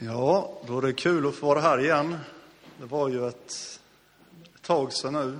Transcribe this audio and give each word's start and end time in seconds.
Ja, 0.00 0.52
då 0.66 0.78
är 0.78 0.82
det 0.82 0.92
kul 0.92 1.26
att 1.26 1.34
få 1.34 1.46
vara 1.46 1.60
här 1.60 1.80
igen. 1.80 2.18
Det 2.80 2.86
var 2.86 3.08
ju 3.08 3.28
ett, 3.28 3.80
ett 4.54 4.62
tag 4.62 4.92
sedan 4.92 5.12
nu. 5.12 5.38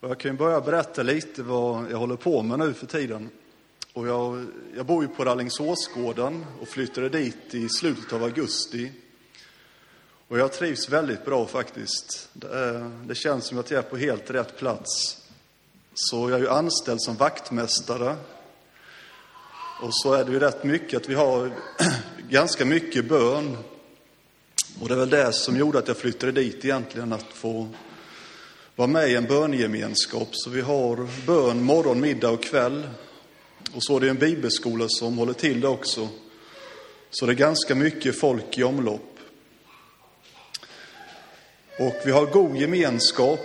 Och 0.00 0.10
jag 0.10 0.20
kan 0.20 0.30
ju 0.30 0.36
börja 0.36 0.60
berätta 0.60 1.02
lite 1.02 1.42
vad 1.42 1.90
jag 1.90 1.98
håller 1.98 2.16
på 2.16 2.42
med 2.42 2.58
nu 2.58 2.74
för 2.74 2.86
tiden. 2.86 3.30
Och 3.92 4.08
jag, 4.08 4.46
jag 4.76 4.86
bor 4.86 5.02
ju 5.02 5.08
på 5.08 5.24
Rallingsåsgården 5.24 6.46
och 6.60 6.68
flyttade 6.68 7.08
dit 7.08 7.54
i 7.54 7.68
slutet 7.68 8.12
av 8.12 8.22
augusti. 8.22 8.92
Och 10.28 10.38
jag 10.38 10.52
trivs 10.52 10.88
väldigt 10.88 11.24
bra 11.24 11.46
faktiskt. 11.46 12.28
Det, 12.32 12.90
det 13.06 13.14
känns 13.14 13.44
som 13.44 13.58
att 13.58 13.70
jag 13.70 13.78
är 13.78 13.88
på 13.88 13.96
helt 13.96 14.30
rätt 14.30 14.58
plats. 14.58 15.22
Så 15.94 16.30
jag 16.30 16.38
är 16.38 16.42
ju 16.42 16.48
anställd 16.48 17.02
som 17.02 17.16
vaktmästare. 17.16 18.16
Och 19.82 19.90
så 19.94 20.12
är 20.12 20.24
det 20.24 20.32
ju 20.32 20.38
rätt 20.38 20.64
mycket 20.64 21.02
att 21.02 21.08
vi 21.08 21.14
har 21.14 21.52
ganska 22.30 22.64
mycket 22.64 23.08
bön. 23.08 23.56
Och 24.80 24.88
det 24.88 24.94
är 24.94 24.98
väl 24.98 25.10
det 25.10 25.32
som 25.32 25.56
gjorde 25.56 25.78
att 25.78 25.88
jag 25.88 25.96
flyttade 25.96 26.32
dit 26.32 26.64
egentligen, 26.64 27.12
att 27.12 27.26
få 27.32 27.68
vara 28.76 28.88
med 28.88 29.10
i 29.10 29.14
en 29.14 29.24
böngemenskap. 29.24 30.28
Så 30.32 30.50
vi 30.50 30.60
har 30.60 31.08
bön 31.26 31.62
morgon, 31.62 32.00
middag 32.00 32.30
och 32.30 32.42
kväll. 32.42 32.88
Och 33.74 33.84
så 33.84 33.96
är 33.96 34.00
det 34.00 34.08
en 34.08 34.18
bibelskola 34.18 34.84
som 34.88 35.18
håller 35.18 35.32
till 35.32 35.60
det 35.60 35.68
också. 35.68 36.08
Så 37.10 37.26
det 37.26 37.32
är 37.32 37.36
ganska 37.36 37.74
mycket 37.74 38.20
folk 38.20 38.58
i 38.58 38.62
omlopp. 38.62 39.18
Och 41.78 41.96
vi 42.04 42.10
har 42.10 42.26
god 42.26 42.56
gemenskap 42.56 43.40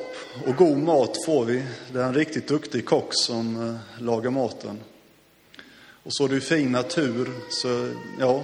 och 0.48 0.56
god 0.56 0.78
mat 0.78 1.26
får 1.26 1.45
vi. 1.45 1.64
Det 1.94 2.00
är 2.00 2.04
en 2.04 2.14
riktigt 2.14 2.48
duktig 2.48 2.86
kock 2.86 3.09
som 3.12 3.70
eh, 3.70 4.04
lagar 4.04 4.31
maten. 4.31 4.80
Och 6.04 6.14
så 6.14 6.26
är 6.26 6.30
det 6.30 6.36
ju 6.36 6.42
fin 6.42 6.72
natur, 6.72 7.30
så 7.50 7.89
ja, 8.20 8.44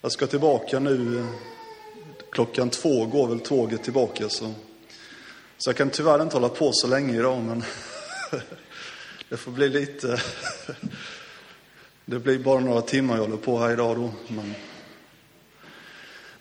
jag 0.00 0.12
ska 0.12 0.26
tillbaka 0.26 0.78
nu. 0.78 1.26
Klockan 2.30 2.70
två 2.70 3.06
går 3.06 3.28
väl 3.28 3.40
tåget 3.40 3.82
tillbaka. 3.82 4.28
Så, 4.28 4.54
så 5.58 5.68
jag 5.70 5.76
kan 5.76 5.90
tyvärr 5.90 6.22
inte 6.22 6.36
hålla 6.36 6.48
på 6.48 6.70
så 6.72 6.86
länge 6.86 7.18
idag, 7.18 7.42
men 7.42 7.64
det 9.28 9.36
får 9.36 9.52
bli 9.52 9.68
lite... 9.68 10.22
Det 12.10 12.18
blir 12.18 12.38
bara 12.38 12.60
några 12.60 12.80
timmar 12.80 13.14
jag 13.14 13.22
håller 13.22 13.36
på 13.36 13.58
här 13.58 13.72
idag 13.72 13.96
då. 13.96 14.10
Men, 14.28 14.54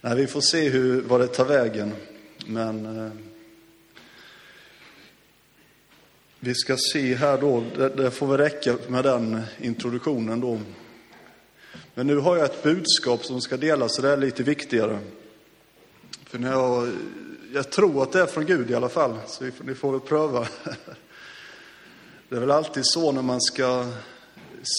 nej, 0.01 0.15
vi 0.15 0.27
får 0.27 0.41
se 0.41 0.69
hur, 0.69 1.01
vad 1.01 1.19
det 1.19 1.27
tar 1.27 1.45
vägen. 1.45 1.93
Men 2.45 3.05
eh, 3.05 3.11
vi 6.39 6.55
ska 6.55 6.77
se 6.93 7.15
här 7.15 7.41
då, 7.41 7.63
det, 7.77 7.89
det 7.89 8.11
får 8.11 8.27
väl 8.27 8.37
räcka 8.37 8.77
med 8.87 9.03
den 9.03 9.41
introduktionen 9.61 10.41
då. 10.41 10.59
Men 11.97 12.07
nu 12.07 12.17
har 12.17 12.37
jag 12.37 12.45
ett 12.45 12.63
budskap 12.63 13.25
som 13.25 13.41
ska 13.41 13.57
delas, 13.57 13.95
så 13.95 14.01
det 14.01 14.09
är 14.09 14.17
lite 14.17 14.43
viktigare. 14.43 14.99
För 16.25 16.39
när 16.39 16.51
jag, 16.51 16.91
jag 17.53 17.69
tror 17.69 18.03
att 18.03 18.11
det 18.11 18.21
är 18.21 18.25
från 18.25 18.45
Gud 18.45 18.71
i 18.71 18.75
alla 18.75 18.89
fall, 18.89 19.15
så 19.27 19.43
vi, 19.43 19.51
ni 19.63 19.75
får 19.75 19.91
väl 19.91 19.99
pröva. 19.99 20.47
Det 22.29 22.35
är 22.35 22.39
väl 22.39 22.51
alltid 22.51 22.83
så 22.85 23.11
när 23.11 23.21
man 23.21 23.41
ska 23.41 23.85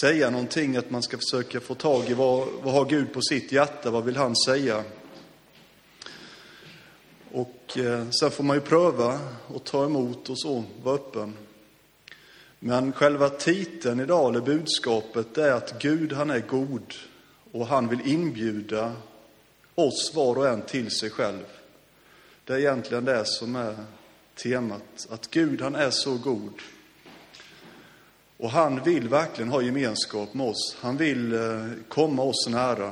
säga 0.01 0.29
någonting, 0.29 0.77
att 0.77 0.91
man 0.91 1.03
ska 1.03 1.17
försöka 1.17 1.59
få 1.59 1.75
tag 1.75 2.09
i 2.09 2.13
vad, 2.13 2.47
vad 2.63 2.73
har 2.73 2.85
Gud 2.85 3.13
på 3.13 3.21
sitt 3.21 3.51
hjärta, 3.51 3.91
vad 3.91 4.05
vill 4.05 4.17
han 4.17 4.35
säga? 4.35 4.83
Och 7.31 7.77
eh, 7.77 8.09
sen 8.09 8.31
får 8.31 8.43
man 8.43 8.57
ju 8.57 8.61
pröva 8.61 9.19
och 9.47 9.63
ta 9.63 9.85
emot 9.85 10.29
och 10.29 10.39
så, 10.39 10.63
vara 10.83 10.95
öppen. 10.95 11.33
Men 12.59 12.91
själva 12.91 13.29
titeln 13.29 13.99
idag, 13.99 14.29
eller 14.29 14.45
budskapet, 14.45 15.37
är 15.37 15.51
att 15.51 15.81
Gud 15.81 16.13
han 16.13 16.29
är 16.29 16.39
god 16.39 16.93
och 17.51 17.67
han 17.67 17.87
vill 17.87 18.01
inbjuda 18.07 18.95
oss 19.75 20.11
var 20.15 20.35
och 20.35 20.47
en 20.47 20.61
till 20.61 20.91
sig 20.91 21.09
själv. 21.09 21.45
Det 22.43 22.53
är 22.53 22.57
egentligen 22.57 23.05
det 23.05 23.25
som 23.25 23.55
är 23.55 23.75
temat, 24.35 25.07
att 25.09 25.29
Gud 25.31 25.61
han 25.61 25.75
är 25.75 25.89
så 25.89 26.17
god. 26.17 26.53
Och 28.37 28.49
han 28.49 28.83
vill 28.83 29.09
verkligen 29.09 29.51
ha 29.51 29.61
gemenskap 29.61 30.33
med 30.33 30.47
oss. 30.47 30.77
Han 30.79 30.97
vill 30.97 31.33
eh, 31.33 31.65
komma 31.87 32.23
oss 32.23 32.47
nära. 32.49 32.91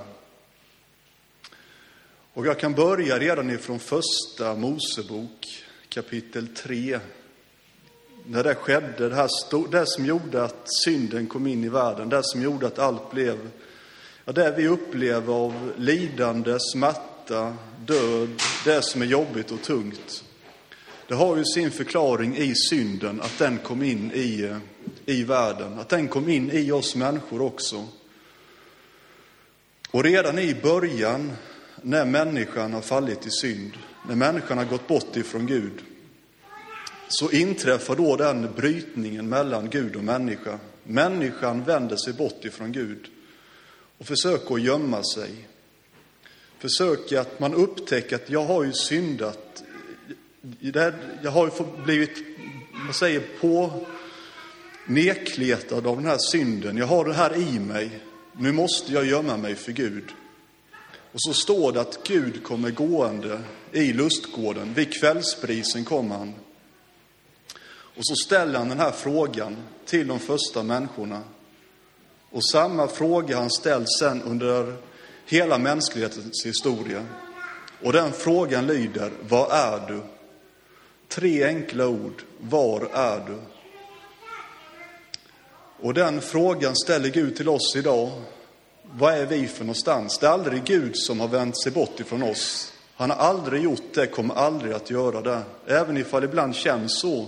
Och 2.33 2.45
jag 2.45 2.59
kan 2.59 2.73
börja 2.73 3.19
redan 3.19 3.49
ifrån 3.49 3.79
första 3.79 4.55
Mosebok, 4.55 5.63
kapitel 5.89 6.47
3. 6.47 6.99
När 8.25 8.43
det 8.43 8.55
skedde, 8.55 9.09
det, 9.09 9.15
här, 9.15 9.71
det 9.71 9.87
som 9.87 10.05
gjorde 10.05 10.43
att 10.43 10.65
synden 10.83 11.27
kom 11.27 11.47
in 11.47 11.63
i 11.63 11.69
världen, 11.69 12.09
det 12.09 12.23
som 12.23 12.41
gjorde 12.41 12.67
att 12.67 12.79
allt 12.79 13.11
blev 13.11 13.49
Ja, 14.29 14.33
det 14.33 14.53
vi 14.57 14.67
upplever 14.67 15.33
av 15.33 15.73
lidande, 15.77 16.57
smärta, 16.59 17.53
död, 17.85 18.29
det 18.65 18.81
som 18.81 19.01
är 19.01 19.05
jobbigt 19.05 19.51
och 19.51 19.61
tungt. 19.61 20.23
Det 21.07 21.13
har 21.13 21.37
ju 21.37 21.45
sin 21.45 21.71
förklaring 21.71 22.37
i 22.37 22.55
synden, 22.55 23.21
att 23.21 23.39
den 23.39 23.57
kom 23.57 23.83
in 23.83 24.11
i, 24.11 24.55
i 25.05 25.23
världen, 25.23 25.79
att 25.79 25.89
den 25.89 26.07
kom 26.07 26.29
in 26.29 26.51
i 26.51 26.71
oss 26.71 26.95
människor 26.95 27.41
också. 27.41 27.85
Och 29.91 30.03
redan 30.03 30.39
i 30.39 30.55
början, 30.63 31.31
när 31.81 32.05
människan 32.05 32.73
har 32.73 32.81
fallit 32.81 33.27
i 33.27 33.31
synd, 33.31 33.71
när 34.07 34.15
människan 34.15 34.57
har 34.57 34.65
gått 34.65 34.87
bort 34.87 35.15
ifrån 35.15 35.45
Gud, 35.45 35.81
så 37.07 37.31
inträffar 37.31 37.95
då 37.95 38.15
den 38.15 38.49
brytningen 38.55 39.29
mellan 39.29 39.69
Gud 39.69 39.95
och 39.95 40.03
människa. 40.03 40.59
Människan 40.83 41.63
vänder 41.63 41.95
sig 41.95 42.13
bort 42.13 42.45
ifrån 42.45 42.71
Gud 42.71 43.07
och 43.97 44.05
försöker 44.05 44.55
att 44.55 44.61
gömma 44.61 45.03
sig. 45.03 45.47
Försöker 46.59 47.19
att 47.19 47.39
man 47.39 47.53
upptäcker 47.53 48.15
att 48.15 48.29
jag 48.29 48.45
har 48.45 48.63
ju 48.63 48.73
syndat. 48.73 49.63
Jag 51.21 51.31
har 51.31 51.45
ju 51.45 51.83
blivit, 51.83 52.23
vad 52.87 52.95
säger, 52.95 53.23
på 53.41 53.85
nedkletad 54.85 55.87
av 55.87 55.95
den 55.95 56.05
här 56.05 56.17
synden. 56.17 56.77
Jag 56.77 56.87
har 56.87 57.05
det 57.05 57.13
här 57.13 57.37
i 57.37 57.59
mig. 57.59 57.99
Nu 58.37 58.51
måste 58.51 58.93
jag 58.93 59.05
gömma 59.05 59.37
mig 59.37 59.55
för 59.55 59.71
Gud. 59.71 60.11
Och 61.11 61.21
så 61.21 61.33
står 61.33 61.71
det 61.71 61.81
att 61.81 61.99
Gud 62.07 62.43
kommer 62.43 62.71
gående 62.71 63.41
i 63.71 63.93
lustgården. 63.93 64.73
Vid 64.73 64.99
kvällsprisen 64.99 65.85
kommer 65.85 66.17
han. 66.17 66.33
Och 67.69 68.05
så 68.05 68.15
ställer 68.15 68.59
han 68.59 68.69
den 68.69 68.79
här 68.79 68.91
frågan 68.91 69.57
till 69.85 70.07
de 70.07 70.19
första 70.19 70.63
människorna. 70.63 71.23
Och 72.31 72.45
samma 72.45 72.87
fråga 72.87 73.37
han 73.37 73.49
ställt 73.49 73.89
sen 73.99 74.21
under 74.21 74.75
hela 75.25 75.57
mänsklighetens 75.57 76.45
historia. 76.45 77.05
Och 77.83 77.93
den 77.93 78.11
frågan 78.11 78.67
lyder, 78.67 79.11
vad 79.29 79.51
är 79.51 79.87
du? 79.87 80.01
Tre 81.07 81.43
enkla 81.43 81.87
ord, 81.87 82.23
var 82.39 82.87
är 82.93 83.19
du? 83.27 83.37
Och 85.79 85.93
den 85.93 86.21
frågan 86.21 86.75
ställer 86.75 87.09
Gud 87.09 87.35
till 87.35 87.49
oss 87.49 87.75
idag. 87.75 88.11
Vad 88.83 89.13
är 89.13 89.25
vi 89.25 89.47
för 89.47 89.63
någonstans? 89.63 90.17
Det 90.17 90.27
är 90.27 90.31
aldrig 90.31 90.63
Gud 90.63 90.97
som 90.97 91.19
har 91.19 91.27
vänt 91.27 91.61
sig 91.63 91.71
bort 91.71 91.99
ifrån 91.99 92.23
oss. 92.23 92.73
Han 92.95 93.09
har 93.09 93.17
aldrig 93.17 93.63
gjort 93.63 93.93
det, 93.93 94.07
kommer 94.07 94.35
aldrig 94.35 94.73
att 94.73 94.89
göra 94.89 95.21
det. 95.21 95.41
Även 95.67 95.97
ifall 95.97 96.21
det 96.21 96.27
ibland 96.27 96.55
känns 96.55 96.99
så. 96.99 97.25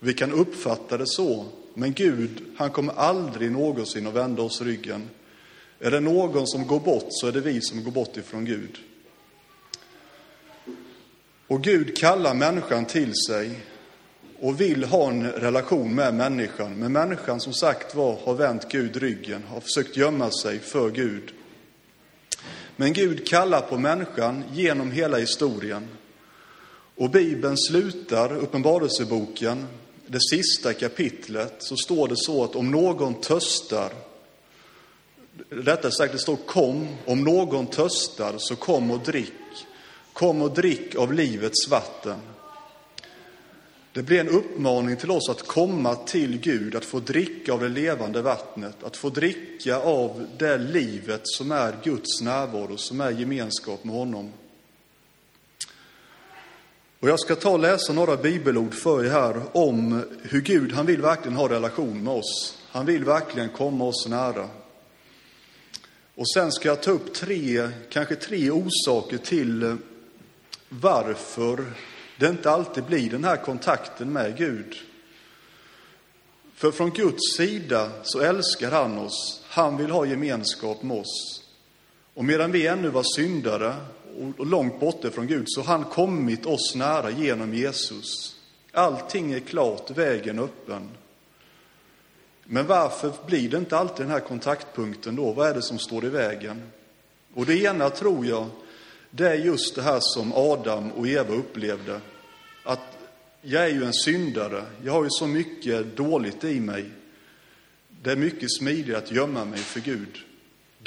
Vi 0.00 0.14
kan 0.14 0.32
uppfatta 0.32 0.96
det 0.96 1.06
så. 1.06 1.44
Men 1.78 1.92
Gud, 1.92 2.42
han 2.56 2.70
kommer 2.70 2.92
aldrig 2.92 3.52
någonsin 3.52 4.06
att 4.06 4.14
vända 4.14 4.42
oss 4.42 4.62
ryggen. 4.62 5.10
Är 5.78 5.90
det 5.90 6.00
någon 6.00 6.46
som 6.46 6.66
går 6.66 6.80
bort 6.80 7.06
så 7.08 7.26
är 7.26 7.32
det 7.32 7.40
vi 7.40 7.60
som 7.60 7.84
går 7.84 7.90
bort 7.90 8.16
ifrån 8.16 8.44
Gud. 8.44 8.78
Och 11.46 11.62
Gud 11.62 11.96
kallar 11.96 12.34
människan 12.34 12.84
till 12.84 13.12
sig 13.28 13.50
och 14.40 14.60
vill 14.60 14.84
ha 14.84 15.10
en 15.10 15.32
relation 15.32 15.94
med 15.94 16.14
människan. 16.14 16.74
Men 16.74 16.92
människan 16.92 17.40
som 17.40 17.52
sagt 17.52 17.94
var 17.94 18.16
har 18.24 18.34
vänt 18.34 18.68
Gud 18.68 18.96
ryggen, 18.96 19.42
har 19.48 19.60
försökt 19.60 19.96
gömma 19.96 20.30
sig 20.30 20.58
för 20.58 20.90
Gud. 20.90 21.32
Men 22.76 22.92
Gud 22.92 23.26
kallar 23.26 23.60
på 23.60 23.78
människan 23.78 24.44
genom 24.52 24.90
hela 24.90 25.16
historien. 25.16 25.88
Och 26.96 27.10
Bibeln 27.10 27.58
slutar, 27.58 28.36
Uppenbarelseboken, 28.36 29.66
det 30.08 30.20
sista 30.20 30.72
kapitlet 30.72 31.54
så 31.58 31.76
står 31.76 32.08
det 32.08 32.16
så 32.16 32.44
att 32.44 32.56
om 32.56 32.70
någon 32.70 33.20
törstar, 33.20 33.92
rättare 35.50 35.92
sagt 35.92 36.12
det 36.12 36.18
står 36.18 36.36
kom, 36.36 36.96
om 37.04 37.24
någon 37.24 37.66
törstar 37.66 38.34
så 38.38 38.56
kom 38.56 38.90
och 38.90 39.00
drick. 39.00 39.32
Kom 40.12 40.42
och 40.42 40.54
drick 40.54 40.94
av 40.94 41.12
livets 41.12 41.68
vatten. 41.68 42.18
Det 43.92 44.02
blir 44.02 44.20
en 44.20 44.28
uppmaning 44.28 44.96
till 44.96 45.10
oss 45.10 45.28
att 45.28 45.42
komma 45.42 45.94
till 45.94 46.40
Gud, 46.40 46.74
att 46.74 46.84
få 46.84 47.00
dricka 47.00 47.52
av 47.52 47.60
det 47.60 47.68
levande 47.68 48.22
vattnet, 48.22 48.84
att 48.84 48.96
få 48.96 49.10
dricka 49.10 49.76
av 49.76 50.26
det 50.38 50.58
livet 50.58 51.20
som 51.24 51.52
är 51.52 51.76
Guds 51.84 52.20
närvaro, 52.20 52.76
som 52.76 53.00
är 53.00 53.10
gemenskap 53.10 53.84
med 53.84 53.94
honom. 53.94 54.32
Och 57.00 57.08
jag 57.08 57.20
ska 57.20 57.34
ta 57.34 57.50
och 57.50 57.58
läsa 57.58 57.92
några 57.92 58.16
bibelord 58.16 58.74
för 58.74 59.04
er 59.04 59.10
här 59.10 59.42
om 59.52 60.04
hur 60.22 60.40
Gud, 60.40 60.72
han 60.72 60.86
vill 60.86 61.02
verkligen 61.02 61.36
ha 61.36 61.48
relation 61.48 62.04
med 62.04 62.14
oss. 62.14 62.58
Han 62.70 62.86
vill 62.86 63.04
verkligen 63.04 63.48
komma 63.48 63.84
oss 63.84 64.08
nära. 64.08 64.48
Och 66.14 66.30
sen 66.30 66.52
ska 66.52 66.68
jag 66.68 66.82
ta 66.82 66.90
upp 66.90 67.14
tre, 67.14 67.68
kanske 67.90 68.16
tre 68.16 68.50
orsaker 68.50 69.18
till 69.18 69.76
varför 70.68 71.64
det 72.16 72.26
inte 72.26 72.50
alltid 72.50 72.84
blir 72.84 73.10
den 73.10 73.24
här 73.24 73.36
kontakten 73.36 74.12
med 74.12 74.36
Gud. 74.36 74.76
För 76.54 76.70
från 76.70 76.90
Guds 76.90 77.36
sida 77.36 77.90
så 78.02 78.20
älskar 78.20 78.70
han 78.70 78.98
oss. 78.98 79.44
Han 79.48 79.76
vill 79.76 79.90
ha 79.90 80.06
gemenskap 80.06 80.82
med 80.82 80.96
oss. 80.96 81.42
Och 82.14 82.24
medan 82.24 82.52
vi 82.52 82.66
ännu 82.66 82.88
var 82.88 83.04
syndare 83.16 83.74
och 84.38 84.46
långt 84.46 84.80
borta 84.80 85.10
från 85.10 85.26
Gud 85.26 85.44
så 85.46 85.60
har 85.60 85.78
han 85.78 85.84
kommit 85.84 86.46
oss 86.46 86.74
nära 86.74 87.10
genom 87.10 87.54
Jesus. 87.54 88.36
Allting 88.72 89.32
är 89.32 89.40
klart, 89.40 89.90
vägen 89.90 90.38
öppen. 90.38 90.88
Men 92.44 92.66
varför 92.66 93.12
blir 93.26 93.50
det 93.50 93.56
inte 93.56 93.76
alltid 93.78 94.06
den 94.06 94.12
här 94.12 94.20
kontaktpunkten 94.20 95.16
då? 95.16 95.32
Vad 95.32 95.48
är 95.48 95.54
det 95.54 95.62
som 95.62 95.78
står 95.78 96.04
i 96.04 96.08
vägen? 96.08 96.62
Och 97.34 97.46
det 97.46 97.62
ena 97.62 97.90
tror 97.90 98.26
jag, 98.26 98.46
det 99.10 99.28
är 99.28 99.34
just 99.34 99.74
det 99.74 99.82
här 99.82 99.98
som 100.00 100.32
Adam 100.32 100.92
och 100.92 101.08
Eva 101.08 101.34
upplevde. 101.34 102.00
Att 102.64 102.98
jag 103.42 103.64
är 103.64 103.68
ju 103.68 103.84
en 103.84 103.92
syndare, 103.92 104.64
jag 104.84 104.92
har 104.92 105.04
ju 105.04 105.10
så 105.10 105.26
mycket 105.26 105.96
dåligt 105.96 106.44
i 106.44 106.60
mig. 106.60 106.84
Det 108.02 108.10
är 108.12 108.16
mycket 108.16 108.52
smidigare 108.58 108.98
att 108.98 109.12
gömma 109.12 109.44
mig 109.44 109.58
för 109.58 109.80
Gud. 109.80 110.18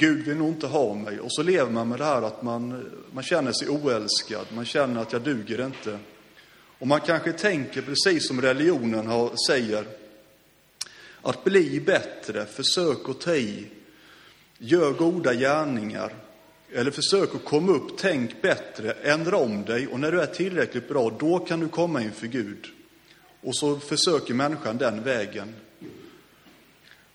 Gud 0.02 0.24
vill 0.26 0.36
nog 0.36 0.48
inte 0.48 0.66
ha 0.66 0.94
mig. 0.94 1.20
Och 1.20 1.32
så 1.32 1.42
lever 1.42 1.70
man 1.70 1.88
med 1.88 1.98
det 1.98 2.04
här 2.04 2.22
att 2.22 2.42
man, 2.42 2.90
man 3.12 3.24
känner 3.24 3.52
sig 3.52 3.68
oälskad, 3.68 4.46
man 4.54 4.64
känner 4.64 5.02
att 5.02 5.12
jag 5.12 5.22
duger 5.22 5.66
inte. 5.66 5.98
Och 6.78 6.86
man 6.86 7.00
kanske 7.00 7.32
tänker 7.32 7.82
precis 7.82 8.28
som 8.28 8.40
religionen 8.40 9.06
har, 9.06 9.32
säger, 9.46 9.84
att 11.22 11.44
bli 11.44 11.80
bättre, 11.80 12.46
försök 12.46 13.08
att 13.08 13.20
ta 13.20 13.34
i, 13.34 13.66
gör 14.58 14.92
goda 14.92 15.34
gärningar, 15.34 16.14
eller 16.72 16.90
försök 16.90 17.34
att 17.34 17.44
komma 17.44 17.72
upp, 17.72 17.98
tänk 17.98 18.42
bättre, 18.42 18.92
ändra 18.92 19.36
om 19.36 19.64
dig 19.64 19.86
och 19.86 20.00
när 20.00 20.12
du 20.12 20.20
är 20.20 20.26
tillräckligt 20.26 20.88
bra, 20.88 21.10
då 21.18 21.38
kan 21.38 21.60
du 21.60 21.68
komma 21.68 22.02
inför 22.02 22.26
Gud. 22.26 22.66
Och 23.40 23.56
så 23.56 23.78
försöker 23.78 24.34
människan 24.34 24.78
den 24.78 25.02
vägen. 25.02 25.54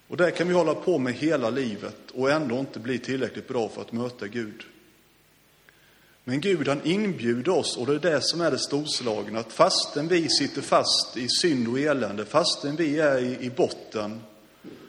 Och 0.08 0.16
det 0.16 0.30
kan 0.30 0.48
vi 0.48 0.54
hålla 0.54 0.74
på 0.74 0.98
med 0.98 1.14
hela 1.14 1.50
livet 1.50 2.10
och 2.14 2.30
ändå 2.30 2.58
inte 2.58 2.78
bli 2.78 2.98
tillräckligt 2.98 3.48
bra 3.48 3.68
för 3.68 3.80
att 3.80 3.92
möta 3.92 4.26
Gud. 4.26 4.62
Men 6.24 6.40
Gud 6.40 6.68
han 6.68 6.80
inbjuder 6.84 7.52
oss, 7.52 7.76
och 7.76 7.86
det 7.86 7.94
är 7.94 8.12
det 8.12 8.20
som 8.20 8.40
är 8.40 8.50
det 8.50 8.58
storslagna, 8.58 9.38
att 9.38 9.52
fastän 9.52 10.08
vi 10.08 10.28
sitter 10.28 10.62
fast 10.62 11.16
i 11.16 11.28
synd 11.28 11.68
och 11.68 11.78
elände, 11.78 12.24
fastän 12.24 12.76
vi 12.76 12.98
är 12.98 13.18
i, 13.18 13.44
i 13.46 13.50
botten, 13.50 14.20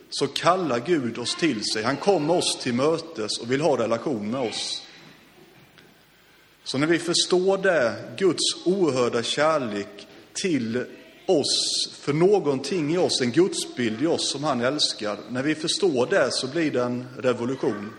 så 0.09 0.27
kallar 0.27 0.79
Gud 0.79 1.17
oss 1.17 1.35
till 1.35 1.63
sig. 1.63 1.83
Han 1.83 1.97
kommer 1.97 2.33
oss 2.37 2.59
till 2.61 2.73
mötes 2.73 3.37
och 3.37 3.51
vill 3.51 3.61
ha 3.61 3.77
relation 3.77 4.31
med 4.31 4.41
oss. 4.41 4.83
Så 6.63 6.77
när 6.77 6.87
vi 6.87 6.99
förstår 6.99 7.57
det, 7.57 7.95
Guds 8.17 8.65
oerhörda 8.65 9.23
kärlek 9.23 10.07
till 10.33 10.85
oss, 11.29 11.89
för 11.91 12.13
någonting 12.13 12.93
i 12.93 12.97
oss, 12.97 13.21
en 13.21 13.31
gudsbild 13.31 14.01
i 14.01 14.07
oss 14.07 14.31
som 14.31 14.43
han 14.43 14.61
älskar, 14.61 15.17
när 15.29 15.43
vi 15.43 15.55
förstår 15.55 16.07
det 16.09 16.31
så 16.31 16.47
blir 16.47 16.71
det 16.71 16.83
en 16.83 17.05
revolution. 17.17 17.93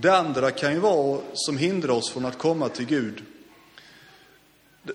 Det 0.00 0.16
andra 0.16 0.50
kan 0.50 0.72
ju 0.72 0.78
vara 0.78 1.20
som 1.34 1.58
hindrar 1.58 1.94
oss 1.94 2.10
från 2.10 2.24
att 2.24 2.38
komma 2.38 2.68
till 2.68 2.86
Gud. 2.86 3.22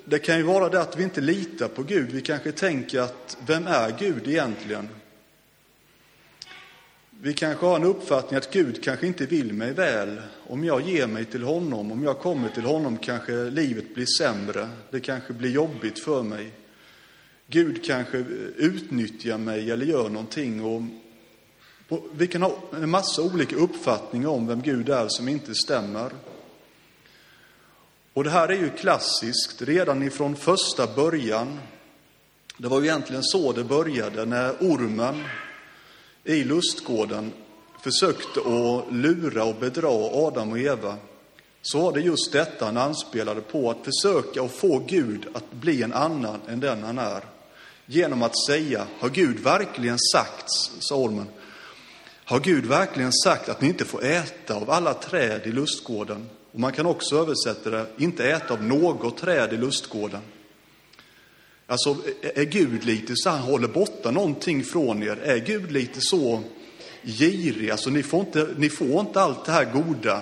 Det 0.06 0.20
kan 0.20 0.38
ju 0.38 0.44
vara 0.44 0.70
det 0.70 0.82
att 0.82 0.98
vi 0.98 1.04
inte 1.04 1.22
litar 1.22 1.68
på 1.68 1.84
Gud. 1.84 2.12
Vi 2.12 2.22
kanske 2.22 2.52
tänker 2.52 3.00
att, 3.00 3.38
vem 3.46 3.68
är 3.68 3.96
Gud 4.00 4.28
egentligen? 4.28 4.90
Vi 7.22 7.34
kanske 7.34 7.66
har 7.66 7.76
en 7.76 7.84
uppfattning 7.84 8.38
att 8.38 8.54
Gud 8.54 8.84
kanske 8.84 9.08
inte 9.08 9.26
vill 9.26 9.54
mig 9.54 9.74
väl. 9.74 10.22
Om 10.48 10.64
jag 10.64 10.82
ger 10.82 11.08
mig 11.08 11.26
till 11.26 11.44
honom, 11.44 11.92
om 11.92 12.04
jag 12.04 12.20
kommer 12.20 12.50
till 12.50 12.64
honom 12.64 12.98
kanske 12.98 13.50
livet 13.50 13.96
blir 13.96 14.06
sämre. 14.06 14.70
Det 14.92 15.00
kanske 15.00 15.34
blir 15.34 15.50
jobbigt 15.50 16.00
för 16.00 16.24
mig. 16.24 16.52
Gud 17.48 17.86
kanske 17.86 18.18
utnyttjar 18.58 19.38
mig 19.38 19.72
eller 19.72 19.86
gör 19.86 20.10
någonting. 20.10 20.64
Och 20.64 20.82
vi 22.14 22.28
kan 22.28 22.42
ha 22.42 22.58
en 22.74 22.90
massa 22.90 23.22
olika 23.22 23.56
uppfattningar 23.56 24.30
om 24.30 24.48
vem 24.48 24.62
Gud 24.62 24.90
är 24.90 25.08
som 25.08 25.28
inte 25.28 25.56
stämmer. 25.56 26.12
Och 28.14 28.24
det 28.24 28.30
här 28.30 28.48
är 28.48 28.58
ju 28.58 28.70
klassiskt 28.70 29.62
redan 29.62 30.04
ifrån 30.04 30.36
första 30.36 30.88
början. 30.96 31.60
Det 32.58 32.68
var 32.68 32.82
ju 32.82 32.88
egentligen 32.88 33.24
så 33.24 33.52
det 33.52 33.64
började 33.64 34.26
när 34.26 34.52
ormen 34.52 35.24
i 36.24 36.44
lustgården 36.44 37.34
försökte 37.82 38.40
att 38.40 38.94
lura 38.94 39.44
och 39.44 39.56
bedra 39.56 39.88
Adam 40.28 40.52
och 40.52 40.60
Eva. 40.60 40.96
Så 41.62 41.82
var 41.82 41.94
det 41.94 42.02
just 42.02 42.32
detta 42.32 42.66
han 42.66 42.78
anspelade 42.78 43.42
på, 43.42 43.70
att 43.70 43.86
försöka 43.86 44.44
att 44.44 44.52
få 44.52 44.80
Gud 44.88 45.28
att 45.34 45.52
bli 45.52 45.84
en 45.84 45.94
annan 45.94 46.40
än 46.48 46.60
den 46.60 46.84
han 46.84 46.98
är. 46.98 47.24
Genom 47.86 48.24
att 48.24 48.46
säga, 48.48 48.88
har 49.00 49.10
Gud 49.10 49.40
verkligen 49.40 50.00
sagt, 50.14 50.52
sa 50.80 50.96
ormen, 50.96 51.28
har 52.26 52.40
Gud 52.40 52.66
verkligen 52.66 53.14
sagt 53.14 53.50
att 53.50 53.62
ni 53.62 53.68
inte 53.68 53.86
får 53.86 54.04
äta 54.04 54.56
av 54.56 54.72
alla 54.72 54.94
träd 54.94 55.42
i 55.46 55.52
lustgården? 55.52 56.30
Och 56.52 56.60
man 56.60 56.72
kan 56.72 56.86
också 56.86 57.18
översätta 57.18 57.70
det, 57.70 57.86
inte 57.98 58.30
äta 58.30 58.54
av 58.54 58.64
något 58.64 59.18
träd 59.18 59.54
i 59.54 59.58
lustgården. 59.58 60.22
Alltså, 61.70 61.98
är 62.22 62.44
Gud 62.44 62.84
lite 62.84 63.14
så 63.16 63.30
han 63.30 63.40
håller 63.40 63.68
borta 63.68 64.12
någonting 64.12 64.64
från 64.64 65.04
er? 65.04 65.20
Är 65.24 65.38
Gud 65.38 65.72
lite 65.72 66.02
så 66.02 66.44
girig? 67.04 67.72
Alltså, 67.72 67.90
ni 67.90 68.04
får 68.04 68.20
inte, 68.20 68.48
ni 68.58 68.70
får 68.70 69.00
inte 69.00 69.22
allt 69.22 69.46
det 69.46 69.52
här 69.52 69.66
goda. 69.66 70.22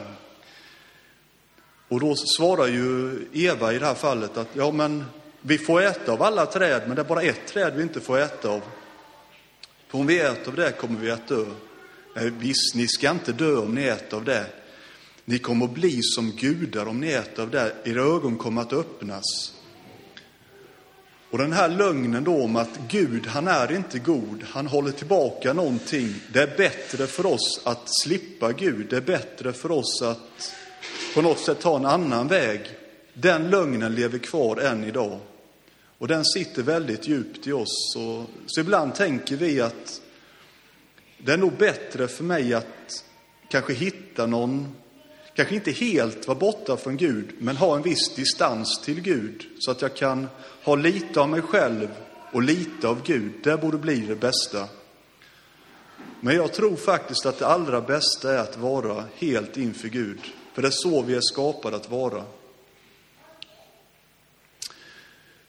Och 1.87 1.99
då 1.99 2.15
svarar 2.15 2.67
ju 2.67 3.19
Eva 3.33 3.73
i 3.73 3.79
det 3.79 3.85
här 3.85 3.93
fallet 3.93 4.37
att, 4.37 4.47
ja 4.53 4.71
men 4.71 5.05
vi 5.41 5.57
får 5.57 5.81
äta 5.81 6.11
av 6.11 6.23
alla 6.23 6.45
träd, 6.45 6.81
men 6.87 6.95
det 6.95 7.01
är 7.01 7.05
bara 7.05 7.21
ett 7.21 7.47
träd 7.47 7.73
vi 7.75 7.83
inte 7.83 8.01
får 8.01 8.19
äta 8.19 8.49
av. 8.49 8.61
För 9.87 9.97
om 9.97 10.07
vi 10.07 10.19
äter 10.19 10.47
av 10.47 10.55
det 10.55 10.71
kommer 10.71 10.99
vi 10.99 11.11
att 11.11 11.27
dö. 11.27 11.45
Nej, 12.15 12.31
visst, 12.39 12.75
ni 12.75 12.87
ska 12.87 13.11
inte 13.11 13.31
dö 13.31 13.55
om 13.55 13.75
ni 13.75 13.83
äter 13.83 14.17
av 14.17 14.23
det. 14.23 14.45
Ni 15.25 15.39
kommer 15.39 15.65
att 15.65 15.73
bli 15.73 16.01
som 16.01 16.31
gudar 16.31 16.85
om 16.85 16.99
ni 16.99 17.11
äter 17.11 17.43
av 17.43 17.49
det. 17.49 17.75
Era 17.83 18.01
ögon 18.01 18.37
kommer 18.37 18.61
att 18.61 18.73
öppnas. 18.73 19.56
Och 21.29 21.37
den 21.37 21.53
här 21.53 21.69
lögnen 21.69 22.23
då 22.23 22.43
om 22.43 22.55
att 22.55 22.79
Gud, 22.87 23.27
han 23.27 23.47
är 23.47 23.71
inte 23.71 23.99
god, 23.99 24.43
han 24.43 24.67
håller 24.67 24.91
tillbaka 24.91 25.53
någonting. 25.53 26.15
Det 26.33 26.41
är 26.41 26.57
bättre 26.57 27.07
för 27.07 27.25
oss 27.25 27.61
att 27.63 27.83
slippa 27.85 28.51
Gud, 28.51 28.87
det 28.89 28.97
är 28.97 29.01
bättre 29.01 29.53
för 29.53 29.71
oss 29.71 30.01
att 30.01 30.53
på 31.13 31.21
något 31.21 31.39
sätt 31.39 31.59
ta 31.59 31.75
en 31.75 31.85
annan 31.85 32.27
väg. 32.27 32.61
Den 33.13 33.49
lögnen 33.49 33.95
lever 33.95 34.17
kvar 34.17 34.57
än 34.57 34.83
idag. 34.83 35.19
Och 35.97 36.07
den 36.07 36.25
sitter 36.25 36.63
väldigt 36.63 37.07
djupt 37.07 37.47
i 37.47 37.51
oss. 37.51 37.91
Så, 37.93 38.25
så 38.45 38.61
ibland 38.61 38.95
tänker 38.95 39.35
vi 39.35 39.61
att 39.61 40.01
det 41.17 41.33
är 41.33 41.37
nog 41.37 41.53
bättre 41.53 42.07
för 42.07 42.23
mig 42.23 42.53
att 42.53 43.03
kanske 43.49 43.73
hitta 43.73 44.25
någon, 44.25 44.75
kanske 45.37 45.55
inte 45.55 45.71
helt 45.71 46.27
vara 46.27 46.39
borta 46.39 46.77
från 46.77 46.97
Gud, 46.97 47.29
men 47.37 47.57
ha 47.57 47.75
en 47.75 47.81
viss 47.81 48.15
distans 48.15 48.81
till 48.83 49.01
Gud 49.01 49.45
så 49.59 49.71
att 49.71 49.81
jag 49.81 49.95
kan 49.95 50.27
ha 50.63 50.75
lite 50.75 51.19
av 51.19 51.29
mig 51.29 51.41
själv 51.41 51.87
och 52.31 52.41
lite 52.41 52.87
av 52.87 53.03
Gud. 53.03 53.31
Det 53.43 53.57
borde 53.57 53.77
bli 53.77 53.99
det 53.99 54.15
bästa. 54.15 54.67
Men 56.19 56.35
jag 56.35 56.53
tror 56.53 56.75
faktiskt 56.75 57.25
att 57.25 57.39
det 57.39 57.47
allra 57.47 57.81
bästa 57.81 58.33
är 58.33 58.37
att 58.37 58.57
vara 58.57 59.03
helt 59.15 59.57
inför 59.57 59.87
Gud, 59.87 60.19
för 60.53 60.61
det 60.61 60.67
är 60.67 60.71
så 60.71 61.01
vi 61.01 61.15
är 61.15 61.21
skapade 61.21 61.75
att 61.75 61.89
vara. 61.89 62.23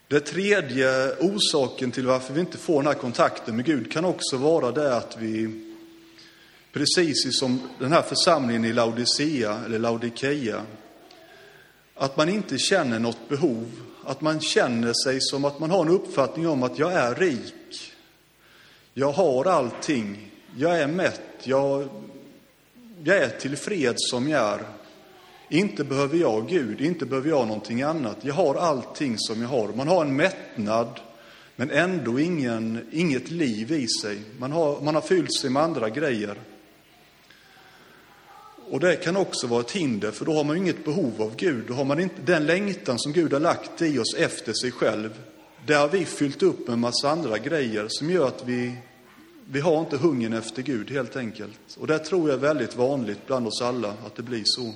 Det 0.08 0.20
tredje 0.20 1.16
orsaken 1.20 1.90
till 1.90 2.06
varför 2.06 2.34
vi 2.34 2.40
inte 2.40 2.58
får 2.58 2.76
den 2.82 2.86
här 2.86 2.94
kontakten 2.94 3.56
med 3.56 3.64
Gud 3.64 3.92
kan 3.92 4.04
också 4.04 4.36
vara 4.36 4.72
det 4.72 4.96
att 4.96 5.16
vi, 5.18 5.64
precis 6.78 7.38
som 7.38 7.60
den 7.78 7.92
här 7.92 8.02
församlingen 8.02 8.64
i 8.64 8.72
Laodicea, 8.72 9.60
eller 9.64 9.78
Laodikeia, 9.78 10.62
att 11.94 12.16
man 12.16 12.28
inte 12.28 12.58
känner 12.58 12.98
något 12.98 13.28
behov, 13.28 13.66
att 14.04 14.20
man 14.20 14.40
känner 14.40 14.92
sig 15.04 15.20
som 15.20 15.44
att 15.44 15.58
man 15.58 15.70
har 15.70 15.82
en 15.82 15.88
uppfattning 15.88 16.48
om 16.48 16.62
att 16.62 16.78
jag 16.78 16.92
är 16.92 17.14
rik, 17.14 17.92
jag 18.94 19.12
har 19.12 19.44
allting, 19.44 20.30
jag 20.56 20.78
är 20.78 20.86
mätt, 20.86 21.20
jag, 21.42 21.88
jag 23.04 23.16
är 23.16 23.28
tillfreds 23.28 24.10
som 24.10 24.28
jag 24.28 24.52
är. 24.52 24.60
Inte 25.48 25.84
behöver 25.84 26.18
jag 26.18 26.48
Gud, 26.48 26.80
inte 26.80 27.06
behöver 27.06 27.28
jag 27.28 27.46
någonting 27.46 27.82
annat. 27.82 28.16
Jag 28.20 28.34
har 28.34 28.54
allting 28.54 29.14
som 29.18 29.42
jag 29.42 29.48
har. 29.48 29.68
Man 29.68 29.88
har 29.88 30.04
en 30.04 30.16
mättnad, 30.16 31.00
men 31.56 31.70
ändå 31.70 32.20
ingen, 32.20 32.88
inget 32.92 33.30
liv 33.30 33.72
i 33.72 33.88
sig. 33.88 34.18
Man 34.38 34.52
har, 34.52 34.80
man 34.80 34.94
har 34.94 35.02
fyllt 35.02 35.34
sig 35.40 35.50
med 35.50 35.62
andra 35.62 35.90
grejer. 35.90 36.38
Och 38.70 38.80
det 38.80 38.96
kan 38.96 39.16
också 39.16 39.46
vara 39.46 39.60
ett 39.60 39.70
hinder, 39.70 40.10
för 40.10 40.24
då 40.24 40.32
har 40.32 40.44
man 40.44 40.56
ju 40.56 40.62
inget 40.62 40.84
behov 40.84 41.22
av 41.22 41.36
Gud. 41.36 41.64
Då 41.68 41.74
har 41.74 41.84
man 41.84 42.00
inte 42.00 42.22
den 42.24 42.46
längtan 42.46 42.98
som 42.98 43.12
Gud 43.12 43.32
har 43.32 43.40
lagt 43.40 43.82
i 43.82 43.98
oss 43.98 44.14
efter 44.14 44.52
sig 44.52 44.70
själv. 44.70 45.10
Det 45.66 45.74
har 45.74 45.88
vi 45.88 46.04
fyllt 46.04 46.42
upp 46.42 46.66
med 46.66 46.72
en 46.74 46.80
massa 46.80 47.10
andra 47.10 47.38
grejer 47.38 47.86
som 47.88 48.10
gör 48.10 48.28
att 48.28 48.42
vi, 48.46 48.76
vi 49.44 49.60
har 49.60 49.80
inte 49.80 49.96
hungern 49.96 50.32
efter 50.32 50.62
Gud 50.62 50.90
helt 50.90 51.16
enkelt. 51.16 51.76
Och 51.78 51.86
det 51.86 51.98
tror 51.98 52.28
jag 52.28 52.38
är 52.38 52.42
väldigt 52.42 52.76
vanligt 52.76 53.26
bland 53.26 53.46
oss 53.46 53.62
alla, 53.62 53.88
att 54.06 54.16
det 54.16 54.22
blir 54.22 54.42
så. 54.44 54.74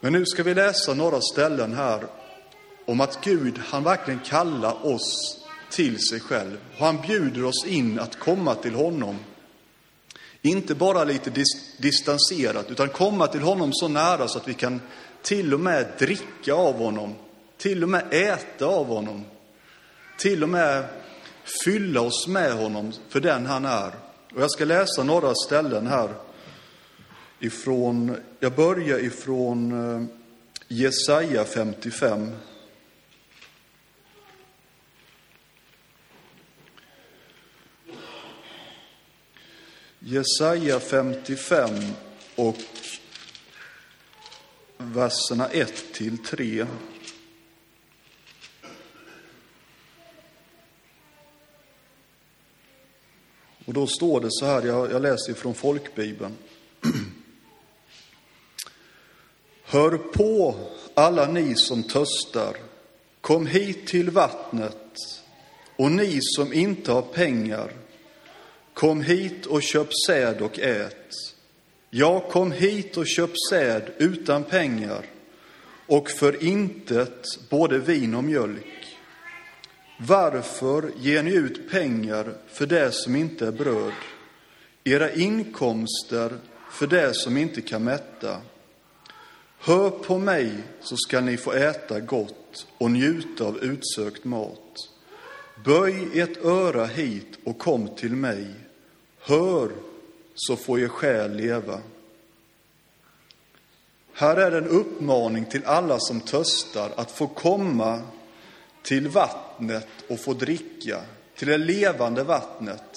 Men 0.00 0.12
nu 0.12 0.26
ska 0.26 0.42
vi 0.42 0.54
läsa 0.54 0.94
några 0.94 1.20
ställen 1.20 1.74
här 1.74 2.06
om 2.86 3.00
att 3.00 3.24
Gud, 3.24 3.58
han 3.58 3.84
verkligen 3.84 4.20
kallar 4.20 4.86
oss 4.86 5.38
till 5.70 5.98
sig 5.98 6.20
själv. 6.20 6.58
Och 6.78 6.86
han 6.86 7.00
bjuder 7.06 7.44
oss 7.44 7.66
in 7.66 7.98
att 7.98 8.18
komma 8.18 8.54
till 8.54 8.74
honom. 8.74 9.18
Inte 10.42 10.74
bara 10.74 11.04
lite 11.04 11.30
dis 11.30 11.76
distanserat, 11.76 12.70
utan 12.70 12.88
komma 12.88 13.26
till 13.26 13.40
honom 13.40 13.70
så 13.72 13.88
nära 13.88 14.28
så 14.28 14.38
att 14.38 14.48
vi 14.48 14.54
kan 14.54 14.80
till 15.22 15.54
och 15.54 15.60
med 15.60 15.86
dricka 15.98 16.54
av 16.54 16.74
honom, 16.74 17.14
till 17.58 17.82
och 17.82 17.88
med 17.88 18.04
äta 18.10 18.66
av 18.66 18.86
honom, 18.86 19.24
till 20.18 20.42
och 20.42 20.48
med 20.48 20.84
fylla 21.64 22.00
oss 22.00 22.28
med 22.28 22.52
honom 22.52 22.92
för 23.08 23.20
den 23.20 23.46
han 23.46 23.64
är. 23.64 23.92
Och 24.34 24.42
jag 24.42 24.50
ska 24.50 24.64
läsa 24.64 25.02
några 25.02 25.34
ställen 25.46 25.86
här 25.86 26.08
ifrån, 27.40 28.16
jag 28.40 28.52
börjar 28.52 28.98
ifrån 28.98 29.72
eh, 29.72 30.04
Jesaja 30.68 31.44
55. 31.44 32.30
Jesaja 40.04 40.80
55 40.80 41.70
och 42.36 42.56
verserna 44.76 45.48
1 45.48 45.92
till 45.92 46.18
3. 46.18 46.66
Och 53.64 53.72
då 53.72 53.86
står 53.86 54.20
det 54.20 54.28
så 54.30 54.46
här, 54.46 54.62
jag, 54.62 54.92
jag 54.92 55.02
läser 55.02 55.34
från 55.34 55.54
folkbibeln. 55.54 56.36
Hör 59.62 59.98
på 59.98 60.54
alla 60.94 61.26
ni 61.26 61.54
som 61.54 61.82
töstar, 61.82 62.56
kom 63.20 63.46
hit 63.46 63.86
till 63.86 64.10
vattnet 64.10 64.98
och 65.76 65.92
ni 65.92 66.18
som 66.22 66.52
inte 66.52 66.92
har 66.92 67.02
pengar, 67.02 67.72
kom 68.82 69.00
hit 69.00 69.46
och 69.46 69.62
köp 69.62 69.88
säd 70.06 70.40
och 70.40 70.58
ät. 70.58 71.14
Ja, 71.90 72.20
kom 72.20 72.52
hit 72.52 72.96
och 72.96 73.06
köp 73.06 73.30
säd 73.50 73.82
utan 73.98 74.44
pengar 74.44 75.06
och 75.86 76.10
för 76.10 76.44
intet 76.44 77.24
både 77.50 77.78
vin 77.78 78.14
och 78.14 78.24
mjölk. 78.24 78.96
Varför 79.98 80.90
ger 80.96 81.22
ni 81.22 81.34
ut 81.34 81.70
pengar 81.70 82.34
för 82.48 82.66
det 82.66 82.92
som 82.92 83.16
inte 83.16 83.46
är 83.46 83.52
bröd, 83.52 83.92
era 84.84 85.12
inkomster 85.12 86.38
för 86.70 86.86
det 86.86 87.14
som 87.14 87.36
inte 87.36 87.60
kan 87.60 87.84
mätta? 87.84 88.36
Hör 89.58 89.90
på 89.90 90.18
mig 90.18 90.52
så 90.80 90.96
skall 90.96 91.24
ni 91.24 91.36
få 91.36 91.52
äta 91.52 92.00
gott 92.00 92.66
och 92.78 92.90
njuta 92.90 93.44
av 93.44 93.58
utsökt 93.58 94.24
mat. 94.24 94.88
Böj 95.64 96.20
ert 96.20 96.44
öra 96.44 96.86
hit 96.86 97.38
och 97.44 97.58
kom 97.58 97.88
till 97.96 98.16
mig. 98.16 98.46
Hör 99.24 99.72
så 100.34 100.56
får 100.56 100.80
er 100.80 100.88
själ 100.88 101.36
leva. 101.36 101.80
Här 104.12 104.36
är 104.36 104.52
en 104.52 104.68
uppmaning 104.68 105.44
till 105.44 105.64
alla 105.64 105.98
som 105.98 106.20
töstar 106.20 106.90
att 106.96 107.10
få 107.10 107.26
komma 107.26 108.00
till 108.82 109.08
vattnet 109.08 109.88
och 110.08 110.20
få 110.20 110.32
dricka, 110.32 111.00
till 111.36 111.48
det 111.48 111.58
levande 111.58 112.24
vattnet. 112.24 112.96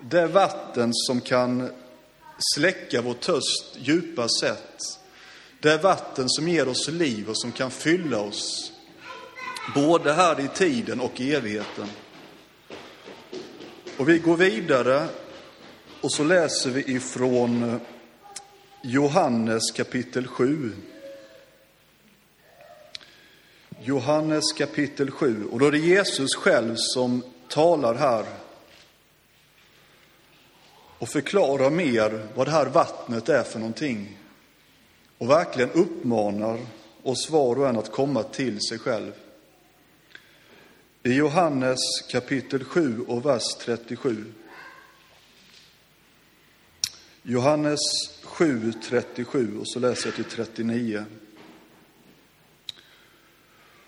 Det 0.00 0.26
vatten 0.26 0.90
som 0.94 1.20
kan 1.20 1.70
släcka 2.54 3.02
vår 3.02 3.14
törst 3.14 3.76
djupast 3.76 4.40
sett. 4.40 4.78
Det 5.60 5.82
vatten 5.82 6.28
som 6.28 6.48
ger 6.48 6.68
oss 6.68 6.88
liv 6.88 7.28
och 7.28 7.38
som 7.38 7.52
kan 7.52 7.70
fylla 7.70 8.20
oss, 8.20 8.72
både 9.74 10.12
här 10.12 10.40
i 10.40 10.48
tiden 10.48 11.00
och 11.00 11.20
i 11.20 11.34
evigheten. 11.34 11.88
Och 13.98 14.08
vi 14.08 14.18
går 14.18 14.36
vidare 14.36 15.08
och 16.00 16.12
så 16.12 16.24
läser 16.24 16.70
vi 16.70 16.94
ifrån 16.94 17.62
eh, 17.62 17.76
Johannes 18.82 19.70
kapitel 19.70 20.26
7. 20.26 20.72
Johannes 23.82 24.52
kapitel 24.56 25.10
7. 25.10 25.48
Och 25.52 25.58
då 25.58 25.66
är 25.66 25.70
det 25.70 25.78
Jesus 25.78 26.34
själv 26.34 26.74
som 26.76 27.22
talar 27.48 27.94
här 27.94 28.24
och 30.98 31.08
förklarar 31.08 31.70
mer 31.70 32.26
vad 32.34 32.46
det 32.46 32.50
här 32.50 32.66
vattnet 32.66 33.28
är 33.28 33.42
för 33.42 33.58
någonting. 33.58 34.18
Och 35.18 35.30
verkligen 35.30 35.70
uppmanar 35.70 36.58
oss 37.02 37.30
var 37.30 37.58
och 37.58 37.68
en 37.68 37.78
att 37.78 37.92
komma 37.92 38.22
till 38.22 38.60
sig 38.60 38.78
själv. 38.78 39.12
I 41.06 41.14
Johannes 41.14 41.78
kapitel 42.08 42.64
7 42.64 43.04
och 43.08 43.26
vers 43.26 43.42
37. 43.60 44.24
Johannes 47.22 47.80
7, 48.22 48.72
37 48.82 49.58
och 49.58 49.68
så 49.68 49.78
läser 49.78 50.06
jag 50.06 50.14
till 50.14 50.24
39. 50.24 51.04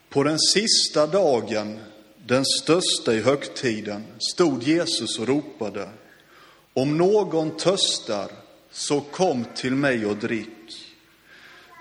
På 0.08 0.22
den 0.22 0.38
sista 0.38 1.06
dagen, 1.06 1.80
den 2.26 2.44
största 2.44 3.14
i 3.14 3.20
högtiden, 3.20 4.04
stod 4.18 4.62
Jesus 4.62 5.18
och 5.18 5.28
ropade. 5.28 5.90
Om 6.72 6.96
någon 6.96 7.56
töstar, 7.56 8.30
så 8.70 9.00
kom 9.00 9.44
till 9.44 9.74
mig 9.74 10.06
och 10.06 10.16
drick. 10.16 10.96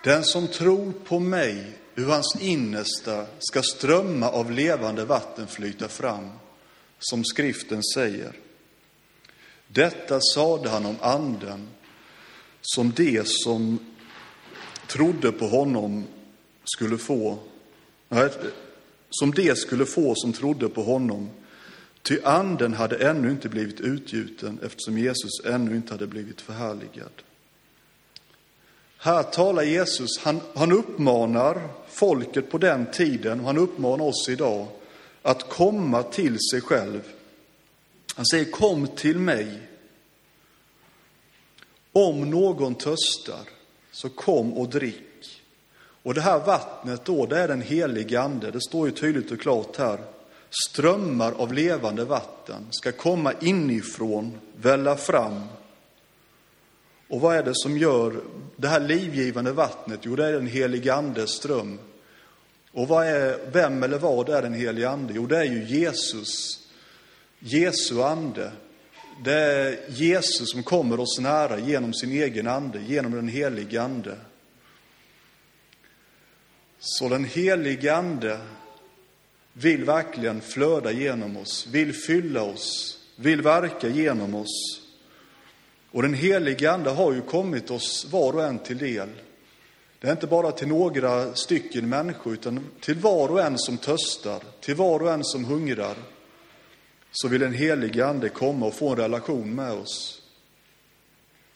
Den 0.03 0.23
som 0.23 0.47
tror 0.47 0.91
på 0.91 1.19
mig, 1.19 1.77
ur 1.97 2.05
hans 2.05 2.37
innersta 2.39 3.25
ska 3.39 3.61
strömma 3.63 4.29
av 4.29 4.51
levande 4.51 5.05
vatten 5.05 5.47
flyta 5.47 5.87
fram, 5.87 6.29
som 6.99 7.25
skriften 7.25 7.83
säger. 7.83 8.33
Detta 9.67 10.19
sade 10.21 10.69
han 10.69 10.85
om 10.85 10.95
anden, 11.01 11.67
som 12.61 12.91
de 12.95 13.23
som 13.25 13.79
trodde 14.87 15.31
på 15.31 15.47
honom 15.47 16.05
skulle 16.63 16.97
få 16.97 17.39
som 19.09 19.31
det 19.31 19.57
skulle 19.57 19.85
få 19.85 20.15
som 20.15 20.33
trodde 20.33 20.69
på 20.69 20.83
honom. 20.83 21.29
Ty 22.01 22.19
anden 22.23 22.73
hade 22.73 23.09
ännu 23.09 23.31
inte 23.31 23.49
blivit 23.49 23.79
utgjuten 23.79 24.59
eftersom 24.63 24.97
Jesus 24.97 25.45
ännu 25.45 25.75
inte 25.75 25.93
hade 25.93 26.07
blivit 26.07 26.41
förhärligad. 26.41 27.11
Här 28.97 29.23
talar 29.23 29.63
Jesus, 29.63 30.19
han, 30.19 30.41
han 30.55 30.71
uppmanar 30.71 31.69
folket 31.87 32.51
på 32.51 32.57
den 32.57 32.91
tiden 32.91 33.39
och 33.39 33.45
han 33.45 33.57
uppmanar 33.57 34.05
oss 34.05 34.29
idag 34.29 34.67
att 35.21 35.49
komma 35.49 36.03
till 36.03 36.37
sig 36.51 36.61
själv. 36.61 37.01
Han 38.15 38.25
säger 38.25 38.51
kom 38.51 38.87
till 38.87 39.19
mig. 39.19 39.61
Om 41.91 42.29
någon 42.29 42.75
törstar, 42.75 43.49
så 43.91 44.09
kom 44.09 44.53
och 44.53 44.69
drick. 44.69 45.41
Och 46.03 46.13
det 46.13 46.21
här 46.21 46.39
vattnet 46.39 47.05
då, 47.05 47.25
det 47.25 47.39
är 47.39 47.47
den 47.47 47.61
helige 47.61 48.21
ande. 48.21 48.51
Det 48.51 48.61
står 48.61 48.87
ju 48.87 48.93
tydligt 48.93 49.31
och 49.31 49.41
klart 49.41 49.77
här. 49.77 49.99
Strömmar 50.69 51.31
av 51.31 51.53
levande 51.53 52.05
vatten 52.05 52.67
ska 52.71 52.91
komma 52.91 53.33
inifrån, 53.41 54.39
välla 54.55 54.97
fram. 54.97 55.41
Och 57.07 57.21
vad 57.21 57.35
är 57.35 57.43
det 57.43 57.55
som 57.55 57.77
gör 57.77 58.21
det 58.55 58.67
här 58.67 58.79
livgivande 58.79 59.51
vattnet? 59.51 59.99
Jo, 60.03 60.15
det 60.15 60.25
är 60.25 60.33
den 60.33 60.47
helige 60.47 60.93
andes 60.93 61.29
ström. 61.29 61.79
Och 62.71 62.87
vad 62.87 63.07
är, 63.07 63.39
vem 63.51 63.83
eller 63.83 63.99
vad 63.99 64.29
är 64.29 64.41
den 64.41 64.53
helige 64.53 64.89
ande? 64.89 65.13
Jo, 65.15 65.25
det 65.25 65.37
är 65.37 65.43
ju 65.43 65.63
Jesus, 65.63 66.59
Jesu 67.39 68.01
ande. 68.01 68.51
Det 69.23 69.33
är 69.33 69.79
Jesus 69.87 70.51
som 70.51 70.63
kommer 70.63 70.99
oss 70.99 71.19
nära 71.19 71.59
genom 71.59 71.93
sin 71.93 72.11
egen 72.11 72.47
ande, 72.47 72.79
genom 72.79 73.11
den 73.11 73.27
helige 73.27 73.81
ande. 73.81 74.15
Så 76.79 77.09
den 77.09 77.25
helige 77.25 77.95
Ande 77.95 78.39
vill 79.53 79.85
verkligen 79.85 80.41
flöda 80.41 80.91
genom 80.91 81.37
oss, 81.37 81.67
vill 81.71 81.93
fylla 81.93 82.41
oss, 82.41 82.97
vill 83.15 83.41
verka 83.41 83.87
genom 83.87 84.35
oss. 84.35 84.81
Och 85.97 86.03
den 86.03 86.13
helige 86.13 86.71
Ande 86.71 86.89
har 86.89 87.13
ju 87.13 87.21
kommit 87.21 87.71
oss 87.71 88.07
var 88.11 88.33
och 88.33 88.43
en 88.43 88.59
till 88.59 88.77
del. 88.77 89.09
Det 89.99 90.07
är 90.07 90.11
inte 90.11 90.27
bara 90.27 90.51
till 90.51 90.67
några 90.67 91.35
stycken 91.35 91.89
människor, 91.89 92.33
utan 92.33 92.69
till 92.81 92.95
var 92.95 93.29
och 93.29 93.41
en 93.41 93.57
som 93.57 93.77
töstar, 93.77 94.43
till 94.61 94.75
var 94.75 94.99
och 94.99 95.11
en 95.11 95.23
som 95.23 95.45
hungrar, 95.45 95.95
så 97.11 97.27
vill 97.27 97.41
den 97.41 97.53
helige 97.53 98.05
Ande 98.05 98.29
komma 98.29 98.65
och 98.65 98.73
få 98.73 98.89
en 98.89 98.97
relation 98.97 99.55
med 99.55 99.71
oss. 99.71 100.21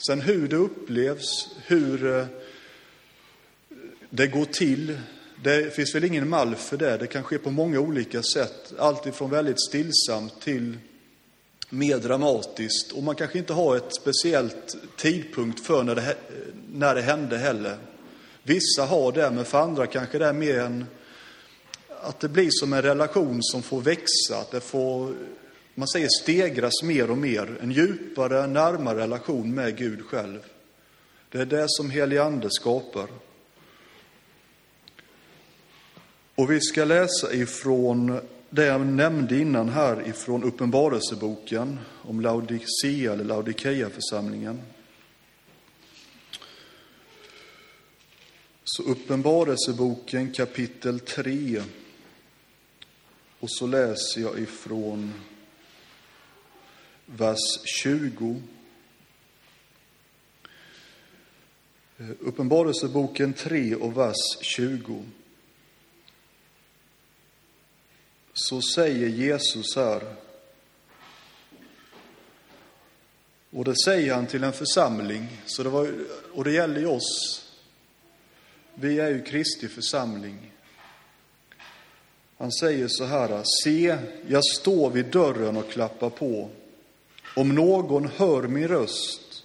Sen 0.08 0.22
hur 0.22 0.48
det 0.48 0.56
upplevs, 0.56 1.56
hur 1.66 2.20
eh, 2.20 2.26
det 4.10 4.28
går 4.28 4.46
till, 4.46 4.98
det 5.44 5.76
finns 5.76 5.96
väl 5.96 6.04
ingen 6.04 6.30
mall 6.30 6.56
för 6.56 6.78
det. 6.78 6.98
Det 6.98 7.08
kan 7.08 7.24
ske 7.24 7.38
på 7.38 7.52
många 7.52 7.80
olika 7.80 8.24
sätt. 8.24 8.74
Allt 8.78 9.06
ifrån 9.06 9.30
väldigt 9.30 9.62
stillsamt 9.62 10.42
till 10.42 10.78
mer 11.74 11.98
dramatiskt 11.98 12.92
och 12.92 13.04
man 13.04 13.16
kanske 13.16 13.38
inte 13.38 13.54
har 13.54 13.78
ett 13.78 13.96
speciellt 13.96 14.76
tidpunkt 14.98 15.66
för 15.66 15.84
när 15.84 15.96
det, 15.96 16.16
när 16.74 16.96
det 16.96 17.02
hände 17.02 17.38
heller. 17.38 17.78
Vissa 18.44 18.86
har 18.86 19.12
det, 19.12 19.32
men 19.32 19.46
för 19.46 19.60
andra 19.60 19.88
kanske 19.88 20.18
det 20.18 20.26
är 20.26 20.34
mer 20.34 20.60
en, 20.60 20.86
att 22.02 22.20
det 22.20 22.30
blir 22.30 22.50
som 22.52 22.74
en 22.74 22.82
relation 22.82 23.38
som 23.42 23.64
får 23.64 23.82
växa, 23.82 24.38
att 24.38 24.52
det 24.52 24.62
får, 24.62 25.14
man 25.76 25.88
säger 25.88 26.08
stegras 26.22 26.84
mer 26.84 27.12
och 27.12 27.18
mer, 27.18 27.58
en 27.62 27.72
djupare, 27.72 28.48
närmare 28.48 28.98
relation 28.98 29.56
med 29.56 29.78
Gud 29.78 30.06
själv. 30.06 30.40
Det 31.30 31.38
är 31.38 31.46
det 31.46 31.66
som 31.68 31.90
helig 31.90 32.18
ande 32.18 32.48
skapar. 32.52 33.08
Och 36.36 36.52
vi 36.52 36.62
ska 36.62 36.86
läsa 36.86 37.34
ifrån 37.34 38.20
det 38.54 38.66
jag 38.66 38.88
nämnde 38.88 39.38
innan 39.38 39.70
här 39.70 40.08
ifrån 40.08 40.44
Uppenbarelseboken 40.44 41.80
om 42.02 42.22
Laodicea 42.22 43.14
eller 43.14 43.24
Laodikeia-församlingen. 43.24 44.62
Så 48.64 48.84
Uppenbarelseboken 48.84 50.32
kapitel 50.32 51.00
3. 51.00 51.62
Och 53.40 53.52
så 53.52 53.68
läser 53.68 54.22
jag 54.22 54.40
ifrån 54.40 55.14
vers 57.06 57.62
20. 57.82 58.42
Eh, 61.98 62.10
Uppenbarelseboken 62.20 63.34
3 63.34 63.76
och 63.76 63.98
vers 63.98 64.38
20. 64.42 65.04
Så 68.42 68.62
säger 68.62 69.08
Jesus 69.08 69.76
här. 69.76 70.16
Och 73.50 73.66
det 73.66 73.76
säger 73.86 74.14
han 74.14 74.28
till 74.28 74.44
en 74.44 74.54
församling, 74.54 75.28
så 75.46 75.64
det 75.64 75.70
var, 75.70 75.94
och 76.34 76.44
det 76.44 76.52
gäller 76.52 76.80
ju 76.80 76.88
oss. 76.88 77.42
Vi 78.76 79.00
är 79.00 79.10
ju 79.10 79.24
Kristi 79.24 79.68
församling. 79.68 80.52
Han 82.38 82.52
säger 82.52 82.88
så 82.88 83.06
här, 83.06 83.42
se, 83.64 83.98
jag 84.28 84.46
står 84.46 84.90
vid 84.90 85.06
dörren 85.06 85.58
och 85.58 85.70
klappar 85.70 86.10
på. 86.10 86.50
Om 87.36 87.56
någon 87.56 88.08
hör 88.08 88.48
min 88.48 88.68
röst 88.68 89.44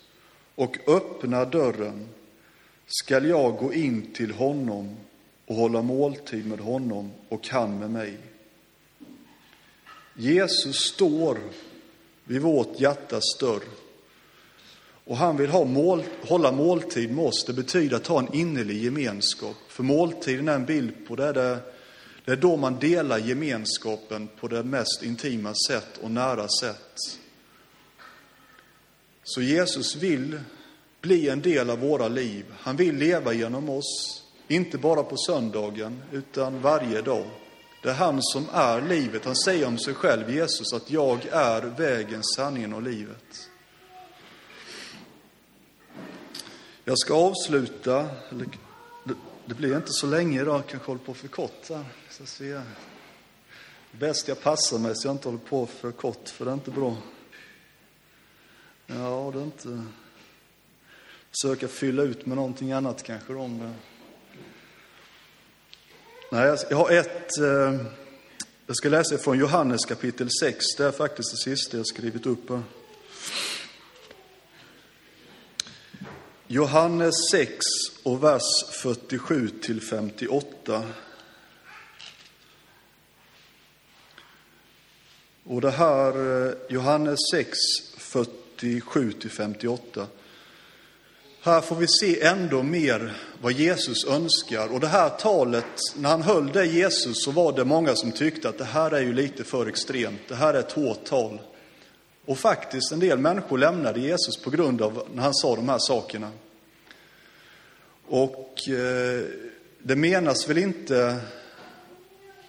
och 0.54 0.76
öppnar 0.86 1.46
dörren 1.46 2.08
skall 2.86 3.26
jag 3.26 3.56
gå 3.56 3.74
in 3.74 4.12
till 4.12 4.32
honom 4.32 4.96
och 5.46 5.56
hålla 5.56 5.82
måltid 5.82 6.46
med 6.46 6.60
honom 6.60 7.12
och 7.28 7.48
han 7.48 7.78
med 7.78 7.90
mig. 7.90 8.18
Jesus 10.16 10.76
står 10.76 11.38
vid 12.24 12.42
vårt 12.42 12.80
hjärtas 12.80 13.38
dörr 13.40 13.62
och 15.06 15.16
han 15.16 15.36
vill 15.36 15.50
ha 15.50 15.64
mål, 15.64 16.02
hålla 16.22 16.52
måltid 16.52 17.14
med 17.14 17.24
oss. 17.24 17.44
Det 17.44 17.52
betyder 17.52 17.96
att 17.96 18.06
ha 18.06 18.18
en 18.18 18.34
innerlig 18.34 18.84
gemenskap. 18.84 19.56
För 19.68 19.82
måltiden 19.82 20.48
är 20.48 20.54
en 20.54 20.64
bild 20.64 20.92
på 21.08 21.16
det. 21.16 21.32
Det, 21.32 21.58
det 22.24 22.32
är 22.32 22.36
då 22.36 22.56
man 22.56 22.78
delar 22.78 23.18
gemenskapen 23.18 24.28
på 24.40 24.48
det 24.48 24.62
mest 24.62 25.02
intima 25.02 25.54
sätt 25.54 25.98
och 26.02 26.10
nära 26.10 26.48
sätt. 26.48 26.98
Så 29.24 29.42
Jesus 29.42 29.96
vill 29.96 30.40
bli 31.00 31.28
en 31.28 31.42
del 31.42 31.70
av 31.70 31.78
våra 31.78 32.08
liv. 32.08 32.44
Han 32.58 32.76
vill 32.76 32.96
leva 32.96 33.32
genom 33.32 33.68
oss, 33.68 34.22
inte 34.48 34.78
bara 34.78 35.02
på 35.02 35.16
söndagen, 35.16 36.02
utan 36.12 36.60
varje 36.60 37.02
dag. 37.02 37.26
Det 37.86 37.92
är 37.92 37.94
han 37.94 38.22
som 38.22 38.48
är 38.52 38.82
livet. 38.82 39.24
Han 39.24 39.36
säger 39.36 39.66
om 39.66 39.78
sig 39.78 39.94
själv, 39.94 40.30
Jesus, 40.30 40.72
att 40.72 40.90
jag 40.90 41.26
är 41.26 41.62
vägen, 41.62 42.24
sanningen 42.24 42.74
och 42.74 42.82
livet. 42.82 43.50
Jag 46.84 46.98
ska 46.98 47.14
avsluta, 47.14 48.08
det 49.46 49.54
blir 49.54 49.76
inte 49.76 49.92
så 49.92 50.06
länge 50.06 50.40
idag, 50.40 50.56
jag 50.56 50.66
kanske 50.66 50.86
håller 50.86 51.04
på 51.04 51.14
för 51.14 51.28
kort 51.28 51.68
här. 51.68 51.84
Så 52.10 52.26
ser 52.26 52.62
Bäst 53.90 54.28
jag 54.28 54.42
passar 54.42 54.78
mig 54.78 54.96
så 54.96 55.08
jag 55.08 55.14
inte 55.14 55.28
håller 55.28 55.44
på 55.44 55.66
för 55.66 55.92
kort, 55.92 56.28
för 56.28 56.44
det 56.44 56.50
är 56.50 56.54
inte 56.54 56.70
bra. 56.70 56.96
Ja, 58.86 59.30
det 59.34 59.38
är 59.38 59.44
inte... 59.44 59.82
Försöka 61.30 61.68
fylla 61.68 62.02
ut 62.02 62.26
med 62.26 62.36
någonting 62.36 62.72
annat 62.72 63.02
kanske 63.02 63.34
om 63.34 63.58
det. 63.58 63.72
Nej, 66.30 66.56
jag 66.70 66.76
har 66.76 66.90
ett... 66.90 67.38
Eh, 67.38 67.86
jag 68.66 68.76
ska 68.76 68.88
läsa 68.88 69.18
från 69.18 69.38
Johannes 69.38 69.84
kapitel 69.84 70.28
6. 70.40 70.64
Det 70.76 70.84
är 70.84 70.90
faktiskt 70.90 71.30
det 71.30 71.36
sista 71.36 71.76
jag 71.76 71.86
skrivit 71.86 72.26
upp 72.26 72.50
här. 72.50 72.62
Johannes 76.46 77.14
6 77.30 77.64
och 78.02 78.24
vers 78.24 78.64
47 78.70 79.48
till 79.48 79.80
58. 79.80 80.82
Och 85.44 85.60
det 85.60 85.70
här, 85.70 86.46
eh, 86.46 86.54
Johannes 86.68 87.18
6, 87.32 87.58
47 87.96 89.12
till 89.12 89.30
58. 89.30 90.06
Här 91.46 91.60
får 91.60 91.76
vi 91.76 91.86
se 91.88 92.22
ändå 92.22 92.62
mer 92.62 93.16
vad 93.42 93.52
Jesus 93.52 94.04
önskar. 94.04 94.72
Och 94.72 94.80
det 94.80 94.86
här 94.86 95.08
talet, 95.08 95.64
när 95.96 96.10
han 96.10 96.22
höll 96.22 96.52
det 96.52 96.66
Jesus, 96.66 97.24
så 97.24 97.30
var 97.30 97.52
det 97.52 97.64
många 97.64 97.94
som 97.94 98.12
tyckte 98.12 98.48
att 98.48 98.58
det 98.58 98.64
här 98.64 98.90
är 98.90 99.00
ju 99.00 99.12
lite 99.12 99.44
för 99.44 99.66
extremt. 99.66 100.20
Det 100.28 100.34
här 100.34 100.54
är 100.54 100.58
ett 100.58 100.72
hårt 100.72 101.04
tal. 101.04 101.40
Och 102.24 102.38
faktiskt, 102.38 102.92
en 102.92 103.00
del 103.00 103.18
människor 103.18 103.58
lämnade 103.58 104.00
Jesus 104.00 104.36
på 104.36 104.50
grund 104.50 104.82
av 104.82 105.08
när 105.14 105.22
han 105.22 105.34
sa 105.34 105.56
de 105.56 105.68
här 105.68 105.78
sakerna. 105.78 106.30
Och 108.08 108.68
eh, 108.68 109.24
det 109.82 109.96
menas 109.96 110.48
väl 110.48 110.58
inte, 110.58 111.16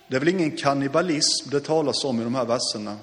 det 0.07 0.15
är 0.15 0.19
väl 0.19 0.29
ingen 0.29 0.57
kannibalism 0.57 1.49
det 1.49 1.59
talas 1.59 2.05
om 2.05 2.21
i 2.21 2.23
de 2.23 2.35
här 2.35 2.45
verserna. 2.45 2.97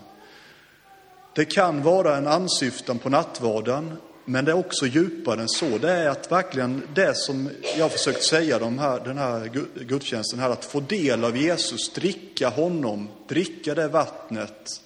Det 1.34 1.44
kan 1.44 1.82
vara 1.82 2.16
en 2.16 2.26
ansyftan 2.26 2.98
på 2.98 3.10
nattvarden, 3.10 3.96
men 4.24 4.44
det 4.44 4.50
är 4.50 4.56
också 4.56 4.86
djupare 4.86 5.40
än 5.40 5.48
så. 5.48 5.78
Det 5.78 5.90
är 5.90 6.08
att 6.08 6.32
verkligen 6.32 6.82
det 6.94 7.16
som 7.16 7.50
jag 7.76 7.84
har 7.84 7.88
försökt 7.88 8.22
säga 8.22 8.58
de 8.58 8.78
här, 8.78 9.00
den 9.04 9.18
här 9.18 9.50
gudstjänsten 9.84 10.38
här, 10.38 10.50
att 10.50 10.64
få 10.64 10.80
del 10.80 11.24
av 11.24 11.36
Jesus, 11.36 11.92
dricka 11.92 12.48
honom, 12.48 13.08
dricka 13.28 13.74
det 13.74 13.88
vattnet, 13.88 14.80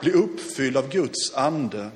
bli 0.00 0.12
uppfylld 0.12 0.76
av 0.76 0.90
Guds 0.90 1.34
ande. 1.34 1.90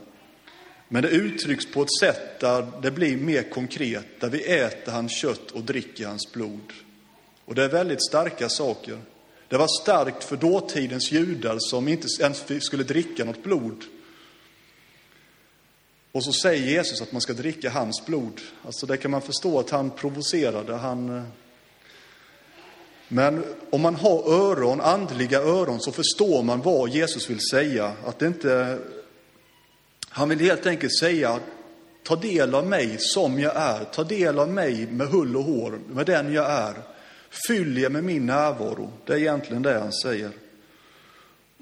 Men 0.88 1.02
det 1.02 1.08
uttrycks 1.08 1.66
på 1.66 1.82
ett 1.82 1.98
sätt 2.00 2.40
där 2.40 2.66
det 2.82 2.90
blir 2.90 3.16
mer 3.16 3.42
konkret, 3.42 4.20
där 4.20 4.28
vi 4.28 4.44
äter 4.44 4.92
hans 4.92 5.16
kött 5.16 5.50
och 5.50 5.62
dricker 5.62 6.06
hans 6.06 6.32
blod. 6.32 6.72
Och 7.44 7.54
det 7.54 7.64
är 7.64 7.68
väldigt 7.68 8.06
starka 8.06 8.48
saker. 8.48 8.98
Det 9.48 9.56
var 9.56 9.82
starkt 9.82 10.24
för 10.24 10.36
dåtidens 10.36 11.12
judar 11.12 11.56
som 11.58 11.88
inte 11.88 12.06
ens 12.20 12.64
skulle 12.64 12.84
dricka 12.84 13.24
något 13.24 13.44
blod. 13.44 13.84
Och 16.12 16.24
så 16.24 16.32
säger 16.32 16.66
Jesus 16.66 17.02
att 17.02 17.12
man 17.12 17.20
ska 17.20 17.32
dricka 17.32 17.70
hans 17.70 18.06
blod. 18.06 18.40
Alltså 18.66 18.86
det 18.86 18.96
kan 18.96 19.10
man 19.10 19.22
förstå 19.22 19.58
att 19.58 19.70
han 19.70 19.90
provocerade. 19.90 20.74
Han... 20.74 21.16
Eh, 21.16 21.22
men 23.08 23.44
om 23.70 23.80
man 23.80 23.94
har 23.94 24.32
öron, 24.32 24.80
andliga 24.80 25.38
öron, 25.38 25.80
så 25.80 25.92
förstår 25.92 26.42
man 26.42 26.62
vad 26.62 26.88
Jesus 26.88 27.30
vill 27.30 27.40
säga. 27.50 27.92
Att 28.06 28.18
det 28.18 28.26
inte... 28.26 28.78
Han 30.08 30.28
vill 30.28 30.40
helt 30.40 30.66
enkelt 30.66 30.98
säga, 30.98 31.40
ta 32.02 32.16
del 32.16 32.54
av 32.54 32.66
mig 32.66 32.96
som 32.98 33.40
jag 33.40 33.56
är. 33.56 33.84
Ta 33.84 34.04
del 34.04 34.38
av 34.38 34.48
mig 34.48 34.86
med 34.86 35.08
hull 35.08 35.36
och 35.36 35.44
hår, 35.44 35.78
med 35.88 36.06
den 36.06 36.32
jag 36.32 36.50
är. 36.50 36.74
Fyll 37.48 37.78
er 37.78 37.88
med 37.88 38.04
min 38.04 38.26
närvaro. 38.26 38.92
Det 39.06 39.12
är 39.12 39.18
egentligen 39.18 39.62
det 39.62 39.78
han 39.78 39.92
säger. 39.92 40.30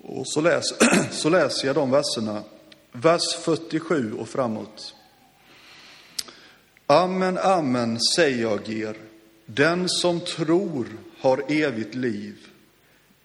Och 0.02 0.28
så 0.28 0.40
läser, 0.40 0.76
så 1.12 1.28
läser 1.28 1.66
jag 1.66 1.76
de 1.76 1.90
verserna 1.90 2.42
vers 2.92 3.34
47 3.44 4.12
och 4.12 4.28
framåt. 4.28 4.94
Amen, 6.86 7.38
amen, 7.38 7.98
säger 8.16 8.42
jag 8.42 8.68
er. 8.68 8.96
Den 9.46 9.88
som 9.88 10.20
tror 10.20 10.86
har 11.18 11.44
evigt 11.48 11.94
liv. 11.94 12.36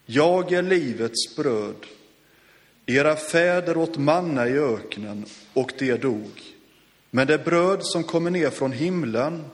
Jag 0.06 0.52
är 0.52 0.62
livets 0.62 1.36
bröd. 1.36 1.86
Era 2.86 3.16
fäder 3.16 3.78
åt 3.78 3.98
manna 3.98 4.48
i 4.48 4.58
öknen 4.58 5.26
och 5.54 5.72
de 5.80 5.98
dog. 5.98 6.42
Men 7.12 7.28
det 7.28 7.46
bröd 7.46 7.80
som 7.82 8.04
kommer 8.04 8.32
ner 8.32 8.50
från 8.50 8.72
himlen 8.72 9.46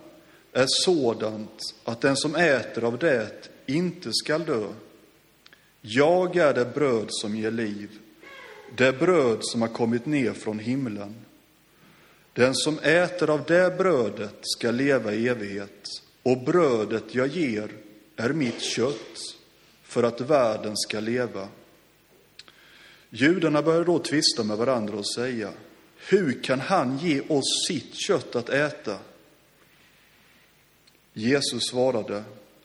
är 0.54 0.65
sådant 0.67 1.76
att 1.84 2.02
den 2.02 2.17
som 2.17 2.36
äter 2.36 2.84
av 2.84 2.97
det 2.97 3.50
inte 3.65 4.10
skall 4.13 4.45
dö. 4.45 4.67
Jag 5.82 6.36
är 6.36 6.54
det 6.54 6.74
bröd 6.74 7.08
som 7.10 7.36
ger 7.36 7.52
liv 7.52 8.00
det 8.75 8.99
bröd 8.99 9.39
som 9.41 9.62
har 9.62 9.69
kommit 9.69 10.05
ner 10.05 10.34
från 10.34 10.60
himlen. 10.60 11.15
Den 12.34 12.55
som 12.55 12.79
äter 12.79 13.29
av 13.29 13.43
det 13.47 13.77
brödet 13.77 14.38
ska 14.41 14.71
leva 14.71 15.13
i 15.13 15.27
evighet, 15.27 15.88
och 16.23 16.38
brödet 16.38 17.15
jag 17.15 17.27
ger 17.27 17.71
är 18.15 18.29
mitt 18.29 18.62
kött 18.62 19.36
för 19.84 20.03
att 20.03 20.21
världen 20.21 20.77
ska 20.77 20.99
leva. 20.99 21.47
Judarna 23.10 23.62
började 23.62 23.86
då 23.86 23.99
tvista 23.99 24.43
med 24.43 24.57
varandra 24.57 24.97
och 24.97 25.13
säga, 25.13 25.51
hur 26.10 26.43
kan 26.43 26.60
han 26.60 26.97
ge 26.97 27.21
oss 27.21 27.65
sitt 27.67 27.93
kött 27.93 28.36
att 28.36 28.49
äta? 28.49 28.97
Jesus 31.13 31.63
svarade, 31.63 32.23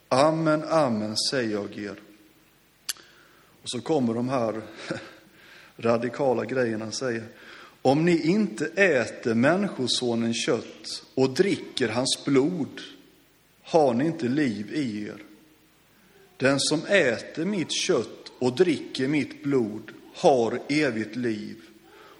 amen, 0.09 0.65
amen 0.65 1.17
säger 1.17 1.51
jag 1.51 1.79
er. 1.79 2.01
Och 3.63 3.71
så 3.71 3.81
kommer 3.81 4.15
de 4.15 4.29
här 4.29 4.63
radikala 5.77 6.45
grejen 6.45 6.81
han 6.81 6.93
säger, 6.93 7.25
om 7.83 8.05
ni 8.05 8.27
inte 8.27 8.67
äter 8.67 9.35
Människosonens 9.35 10.47
kött 10.47 11.05
och 11.15 11.31
dricker 11.31 11.89
hans 11.89 12.25
blod 12.25 12.81
har 13.63 13.95
ni 13.95 14.07
inte 14.07 14.29
liv 14.29 14.75
i 14.75 15.07
er. 15.07 15.23
Den 16.37 16.61
som 16.61 16.87
äter 16.87 17.45
mitt 17.45 17.73
kött 17.73 18.33
och 18.39 18.57
dricker 18.57 19.09
mitt 19.09 19.43
blod 19.43 19.93
har 20.15 20.61
evigt 20.69 21.17
liv 21.17 21.57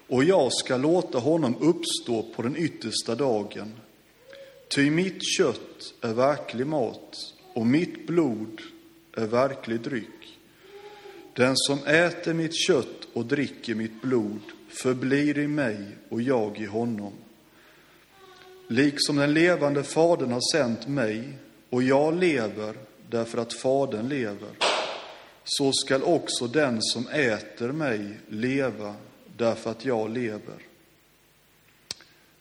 och 0.07 0.23
jag 0.23 0.53
ska 0.53 0.77
låta 0.77 1.17
honom 1.17 1.55
uppstå 1.59 2.25
på 2.35 2.41
den 2.41 2.57
yttersta 2.57 3.15
dagen. 3.15 3.73
Ty 4.67 4.91
mitt 4.91 5.23
kött 5.37 5.93
är 6.01 6.13
verklig 6.13 6.67
mat 6.67 7.33
och 7.53 7.65
mitt 7.65 8.07
blod 8.07 8.61
är 9.17 9.25
verklig 9.25 9.81
dryck. 9.81 10.39
Den 11.33 11.53
som 11.55 11.79
äter 11.85 12.33
mitt 12.33 12.55
kött 12.55 13.06
och 13.17 13.25
dricker 13.25 13.75
mitt 13.75 14.01
blod 14.01 14.41
förblir 14.69 15.37
i 15.37 15.47
mig 15.47 15.77
och 16.09 16.21
jag 16.21 16.59
i 16.59 16.65
honom. 16.65 17.13
Liksom 18.67 19.15
den 19.15 19.33
levande 19.33 19.83
Fadern 19.83 20.31
har 20.31 20.51
sänt 20.53 20.87
mig 20.87 21.23
och 21.69 21.83
jag 21.83 22.19
lever 22.19 22.75
därför 23.09 23.37
att 23.37 23.53
Fadern 23.53 24.09
lever, 24.09 24.49
så 25.43 25.71
skall 25.73 26.03
också 26.03 26.47
den 26.47 26.81
som 26.81 27.07
äter 27.07 27.71
mig 27.71 28.19
leva 28.27 28.95
därför 29.37 29.71
att 29.71 29.85
jag 29.85 30.09
lever. 30.09 30.57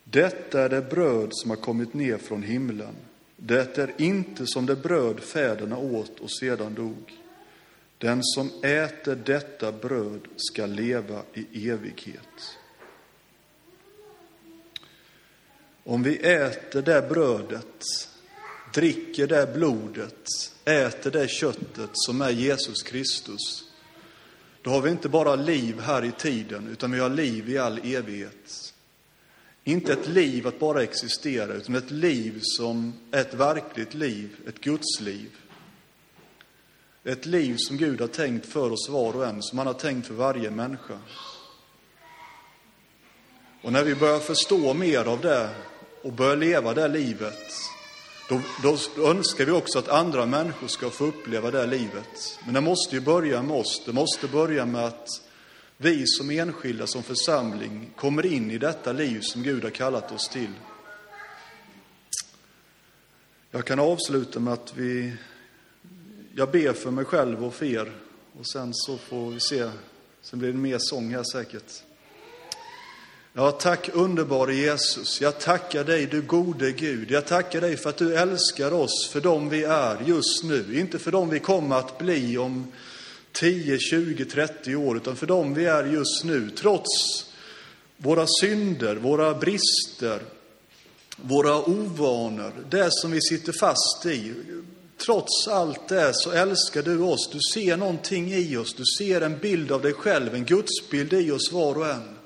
Detta 0.04 0.62
är 0.62 0.68
det 0.68 0.90
bröd 0.90 1.28
som 1.30 1.50
har 1.50 1.56
kommit 1.56 1.94
ner 1.94 2.18
från 2.18 2.42
himlen. 2.42 2.94
Det 3.36 3.78
är 3.78 3.92
inte 3.98 4.46
som 4.46 4.66
det 4.66 4.76
bröd 4.76 5.20
fäderna 5.20 5.78
åt 5.78 6.20
och 6.20 6.30
sedan 6.30 6.74
dog. 6.74 7.25
Den 7.98 8.20
som 8.22 8.50
äter 8.62 9.16
detta 9.16 9.72
bröd 9.72 10.20
ska 10.36 10.66
leva 10.66 11.22
i 11.34 11.70
evighet. 11.70 12.58
Om 15.84 16.02
vi 16.02 16.16
äter 16.18 16.82
det 16.82 17.08
brödet, 17.08 17.84
dricker 18.74 19.26
det 19.26 19.54
blodet, 19.54 20.28
äter 20.64 21.10
det 21.10 21.28
köttet 21.28 21.90
som 21.92 22.20
är 22.20 22.30
Jesus 22.30 22.82
Kristus, 22.82 23.64
då 24.62 24.70
har 24.70 24.82
vi 24.82 24.90
inte 24.90 25.08
bara 25.08 25.36
liv 25.36 25.80
här 25.80 26.04
i 26.04 26.12
tiden, 26.12 26.68
utan 26.68 26.92
vi 26.92 26.98
har 26.98 27.10
liv 27.10 27.48
i 27.48 27.58
all 27.58 27.78
evighet. 27.78 28.74
Inte 29.64 29.92
ett 29.92 30.08
liv 30.08 30.46
att 30.46 30.58
bara 30.58 30.82
existera, 30.82 31.54
utan 31.54 31.74
ett 31.74 31.90
liv 31.90 32.38
som 32.42 32.94
är 33.10 33.20
ett 33.20 33.34
verkligt 33.34 33.94
liv, 33.94 34.36
ett 34.48 34.60
Guds 34.60 35.00
liv. 35.00 35.30
Ett 37.06 37.26
liv 37.26 37.56
som 37.58 37.76
Gud 37.76 38.00
har 38.00 38.08
tänkt 38.08 38.46
för 38.46 38.72
oss 38.72 38.88
var 38.88 39.16
och 39.16 39.26
en, 39.26 39.42
som 39.42 39.58
han 39.58 39.66
har 39.66 39.74
tänkt 39.74 40.06
för 40.06 40.14
varje 40.14 40.50
människa. 40.50 40.98
Och 43.62 43.72
när 43.72 43.84
vi 43.84 43.94
börjar 43.94 44.18
förstå 44.18 44.74
mer 44.74 45.04
av 45.04 45.20
det 45.20 45.50
och 46.02 46.12
börjar 46.12 46.36
leva 46.36 46.74
det 46.74 46.88
livet, 46.88 47.52
då, 48.28 48.40
då, 48.62 49.08
önskar 49.10 49.44
vi 49.44 49.52
också 49.52 49.78
att 49.78 49.88
andra 49.88 50.26
människor 50.26 50.68
ska 50.68 50.90
få 50.90 51.04
uppleva 51.04 51.50
det 51.50 51.66
livet. 51.66 52.38
Men 52.44 52.54
det 52.54 52.60
måste 52.60 52.94
ju 52.94 53.00
börja 53.00 53.42
med 53.42 53.56
oss. 53.56 53.82
Det 53.86 53.92
måste 53.92 54.28
börja 54.28 54.66
med 54.66 54.84
att 54.84 55.08
vi 55.76 56.06
som 56.06 56.30
enskilda, 56.30 56.86
som 56.86 57.02
församling, 57.02 57.90
kommer 57.96 58.26
in 58.26 58.50
i 58.50 58.58
detta 58.58 58.92
liv 58.92 59.20
som 59.22 59.42
Gud 59.42 59.64
har 59.64 59.70
kallat 59.70 60.12
oss 60.12 60.28
till. 60.28 60.52
Jag 63.50 63.64
kan 63.64 63.78
avsluta 63.78 64.40
med 64.40 64.52
att 64.52 64.72
vi, 64.76 65.12
jag 66.38 66.50
ber 66.50 66.72
för 66.72 66.90
mig 66.90 67.04
själv 67.04 67.44
och 67.44 67.54
för 67.54 67.66
er 67.66 67.92
och 68.38 68.48
sen 68.48 68.74
så 68.74 68.96
får 68.96 69.30
vi 69.30 69.40
se, 69.40 69.70
sen 70.22 70.38
blir 70.38 70.52
det 70.52 70.58
mer 70.58 70.78
sång 70.80 71.14
här 71.14 71.24
säkert. 71.32 71.82
Ja, 73.32 73.50
tack 73.50 73.90
underbara 73.92 74.52
Jesus. 74.52 75.20
Jag 75.20 75.40
tackar 75.40 75.84
dig, 75.84 76.06
du 76.06 76.22
gode 76.22 76.72
Gud. 76.72 77.10
Jag 77.10 77.26
tackar 77.26 77.60
dig 77.60 77.76
för 77.76 77.90
att 77.90 77.96
du 77.96 78.16
älskar 78.16 78.72
oss 78.72 79.08
för 79.12 79.20
dem 79.20 79.48
vi 79.48 79.64
är 79.64 80.02
just 80.06 80.44
nu. 80.44 80.80
Inte 80.80 80.98
för 80.98 81.12
dem 81.12 81.30
vi 81.30 81.38
kommer 81.38 81.76
att 81.76 81.98
bli 81.98 82.38
om 82.38 82.72
10, 83.32 83.78
20, 83.78 84.24
30 84.24 84.76
år, 84.76 84.96
utan 84.96 85.16
för 85.16 85.26
dem 85.26 85.54
vi 85.54 85.64
är 85.64 85.84
just 85.84 86.24
nu. 86.24 86.50
Trots 86.50 87.24
våra 87.96 88.26
synder, 88.40 88.96
våra 88.96 89.34
brister, 89.34 90.20
våra 91.16 91.68
ovanor, 91.68 92.52
det 92.70 92.88
som 92.90 93.10
vi 93.10 93.20
sitter 93.22 93.52
fast 93.52 94.06
i. 94.06 94.34
Trots 94.98 95.48
allt 95.48 95.88
det 95.88 96.10
så 96.14 96.30
älskar 96.30 96.82
du 96.82 97.00
oss. 97.00 97.30
Du 97.32 97.38
ser 97.54 97.76
någonting 97.76 98.32
i 98.32 98.56
oss. 98.56 98.74
Du 98.74 98.84
ser 98.98 99.20
en 99.20 99.38
bild 99.38 99.72
av 99.72 99.82
dig 99.82 99.92
själv, 99.92 100.34
en 100.34 100.44
gudsbild 100.44 101.12
i 101.12 101.30
oss 101.30 101.52
var 101.52 101.78
och 101.78 101.86
en. 101.86 102.16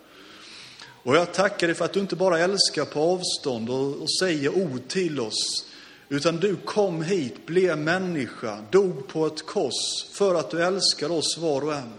Och 1.02 1.16
jag 1.16 1.32
tackar 1.32 1.66
dig 1.66 1.76
för 1.76 1.84
att 1.84 1.92
du 1.92 2.00
inte 2.00 2.16
bara 2.16 2.38
älskar 2.38 2.84
på 2.84 3.00
avstånd 3.00 3.70
och, 3.70 4.02
och 4.02 4.12
säger 4.20 4.58
ord 4.58 4.88
till 4.88 5.20
oss, 5.20 5.66
utan 6.08 6.36
du 6.36 6.56
kom 6.56 7.02
hit, 7.02 7.46
blev 7.46 7.78
människa, 7.78 8.64
dog 8.70 9.08
på 9.08 9.26
ett 9.26 9.46
kors 9.46 10.04
för 10.12 10.34
att 10.34 10.50
du 10.50 10.64
älskar 10.64 11.12
oss 11.12 11.38
var 11.38 11.64
och 11.64 11.74
en. 11.74 11.92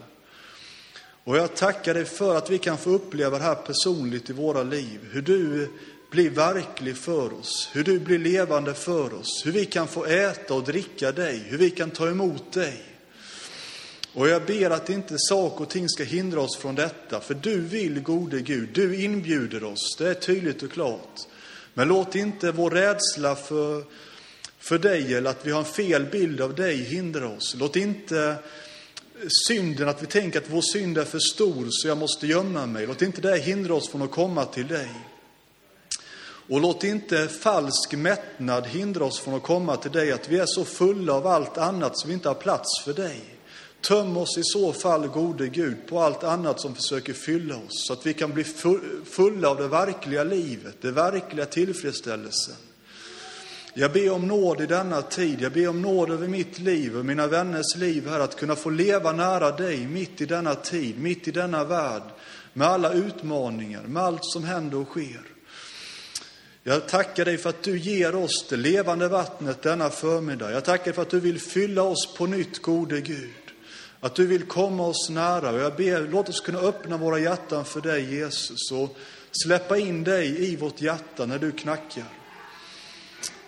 Och 1.23 1.37
jag 1.37 1.55
tackar 1.55 1.93
dig 1.93 2.05
för 2.05 2.35
att 2.35 2.49
vi 2.49 2.57
kan 2.57 2.77
få 2.77 2.89
uppleva 2.89 3.37
det 3.37 3.43
här 3.43 3.55
personligt 3.55 4.29
i 4.29 4.33
våra 4.33 4.63
liv, 4.63 4.99
hur 5.11 5.21
du 5.21 5.69
blir 6.11 6.29
verklig 6.29 6.97
för 6.97 7.33
oss, 7.33 7.69
hur 7.73 7.83
du 7.83 7.99
blir 7.99 8.19
levande 8.19 8.73
för 8.73 9.13
oss, 9.13 9.41
hur 9.45 9.51
vi 9.51 9.65
kan 9.65 9.87
få 9.87 10.05
äta 10.05 10.53
och 10.53 10.63
dricka 10.63 11.11
dig, 11.11 11.43
hur 11.47 11.57
vi 11.57 11.69
kan 11.69 11.91
ta 11.91 12.07
emot 12.07 12.51
dig. 12.51 12.83
Och 14.13 14.29
jag 14.29 14.45
ber 14.45 14.69
att 14.69 14.89
inte 14.89 15.15
saker 15.17 15.63
och 15.63 15.69
ting 15.69 15.89
ska 15.89 16.03
hindra 16.03 16.41
oss 16.41 16.57
från 16.57 16.75
detta, 16.75 17.19
för 17.19 17.33
du 17.33 17.61
vill, 17.61 17.99
gode 17.99 18.41
Gud, 18.41 18.69
du 18.73 19.03
inbjuder 19.03 19.63
oss, 19.63 19.95
det 19.97 20.09
är 20.09 20.13
tydligt 20.13 20.63
och 20.63 20.71
klart. 20.71 21.19
Men 21.73 21.87
låt 21.87 22.15
inte 22.15 22.51
vår 22.51 22.71
rädsla 22.71 23.35
för, 23.35 23.83
för 24.59 24.79
dig 24.79 25.13
eller 25.13 25.29
att 25.29 25.45
vi 25.45 25.51
har 25.51 25.59
en 25.59 25.65
fel 25.65 26.05
bild 26.05 26.41
av 26.41 26.55
dig 26.55 26.75
hindra 26.75 27.29
oss. 27.29 27.55
Låt 27.59 27.75
inte 27.75 28.35
synden, 29.47 29.89
att 29.89 30.03
vi 30.03 30.07
tänker 30.07 30.39
att 30.39 30.49
vår 30.49 30.61
synd 30.73 30.97
är 30.97 31.05
för 31.05 31.19
stor 31.19 31.67
så 31.69 31.87
jag 31.87 31.97
måste 31.97 32.27
gömma 32.27 32.65
mig. 32.65 32.87
Låt 32.87 33.01
inte 33.01 33.21
det 33.21 33.37
hindra 33.37 33.73
oss 33.73 33.89
från 33.89 34.01
att 34.01 34.11
komma 34.11 34.45
till 34.45 34.67
dig. 34.67 34.89
Och 36.51 36.61
låt 36.61 36.83
inte 36.83 37.27
falsk 37.27 37.93
mättnad 37.93 38.67
hindra 38.67 39.05
oss 39.05 39.19
från 39.19 39.33
att 39.33 39.43
komma 39.43 39.77
till 39.77 39.91
dig, 39.91 40.11
att 40.11 40.29
vi 40.29 40.39
är 40.39 40.45
så 40.45 40.65
fulla 40.65 41.13
av 41.13 41.27
allt 41.27 41.57
annat 41.57 41.97
så 41.97 42.07
vi 42.07 42.13
inte 42.13 42.27
har 42.27 42.35
plats 42.35 42.83
för 42.83 42.93
dig. 42.93 43.21
Töm 43.81 44.17
oss 44.17 44.37
i 44.37 44.43
så 44.43 44.73
fall, 44.73 45.07
gode 45.07 45.47
Gud, 45.47 45.87
på 45.89 45.99
allt 45.99 46.23
annat 46.23 46.61
som 46.61 46.75
försöker 46.75 47.13
fylla 47.13 47.55
oss, 47.55 47.87
så 47.87 47.93
att 47.93 48.05
vi 48.05 48.13
kan 48.13 48.31
bli 48.31 48.43
fulla 49.05 49.49
av 49.49 49.57
det 49.57 49.67
verkliga 49.67 50.23
livet, 50.23 50.75
det 50.81 50.91
verkliga 50.91 51.45
tillfredsställelsen. 51.45 52.55
Jag 53.73 53.93
ber 53.93 54.11
om 54.11 54.27
nåd 54.27 54.61
i 54.61 54.65
denna 54.65 55.01
tid, 55.01 55.41
jag 55.41 55.51
ber 55.51 55.67
om 55.67 55.81
nåd 55.81 56.11
över 56.11 56.27
mitt 56.27 56.59
liv 56.59 56.97
och 56.97 57.05
mina 57.05 57.27
vänners 57.27 57.75
liv 57.75 58.09
här, 58.09 58.19
att 58.19 58.35
kunna 58.35 58.55
få 58.55 58.69
leva 58.69 59.11
nära 59.11 59.51
dig 59.51 59.87
mitt 59.87 60.21
i 60.21 60.25
denna 60.25 60.55
tid, 60.55 60.99
mitt 60.99 61.27
i 61.27 61.31
denna 61.31 61.63
värld, 61.63 62.03
med 62.53 62.67
alla 62.67 62.93
utmaningar, 62.93 63.83
med 63.83 64.03
allt 64.03 64.25
som 64.25 64.43
händer 64.43 64.77
och 64.77 64.87
sker. 64.87 65.30
Jag 66.63 66.87
tackar 66.87 67.25
dig 67.25 67.37
för 67.37 67.49
att 67.49 67.63
du 67.63 67.79
ger 67.79 68.15
oss 68.15 68.45
det 68.49 68.57
levande 68.57 69.07
vattnet 69.07 69.61
denna 69.61 69.89
förmiddag. 69.89 70.51
Jag 70.51 70.65
tackar 70.65 70.85
dig 70.85 70.93
för 70.93 71.01
att 71.01 71.09
du 71.09 71.19
vill 71.19 71.39
fylla 71.39 71.83
oss 71.83 72.13
på 72.17 72.25
nytt, 72.25 72.61
gode 72.61 73.01
Gud. 73.01 73.29
Att 73.99 74.15
du 74.15 74.27
vill 74.27 74.43
komma 74.43 74.87
oss 74.87 75.09
nära. 75.09 75.51
Och 75.51 75.59
jag 75.59 75.75
ber, 75.75 76.07
låt 76.11 76.29
oss 76.29 76.41
kunna 76.41 76.59
öppna 76.59 76.97
våra 76.97 77.19
hjärtan 77.19 77.65
för 77.65 77.81
dig 77.81 78.15
Jesus 78.15 78.71
och 78.71 78.97
släppa 79.31 79.77
in 79.77 80.03
dig 80.03 80.51
i 80.51 80.55
vårt 80.55 80.81
hjärta 80.81 81.25
när 81.25 81.39
du 81.39 81.51
knackar. 81.51 82.05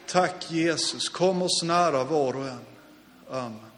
Tack 0.08 0.52
Jesus, 0.52 1.10
kom 1.10 1.41
oss 1.41 1.63
nära 1.63 2.04
var 2.04 2.36
och 2.36 2.47
en. 2.47 2.60
Amen. 3.30 3.72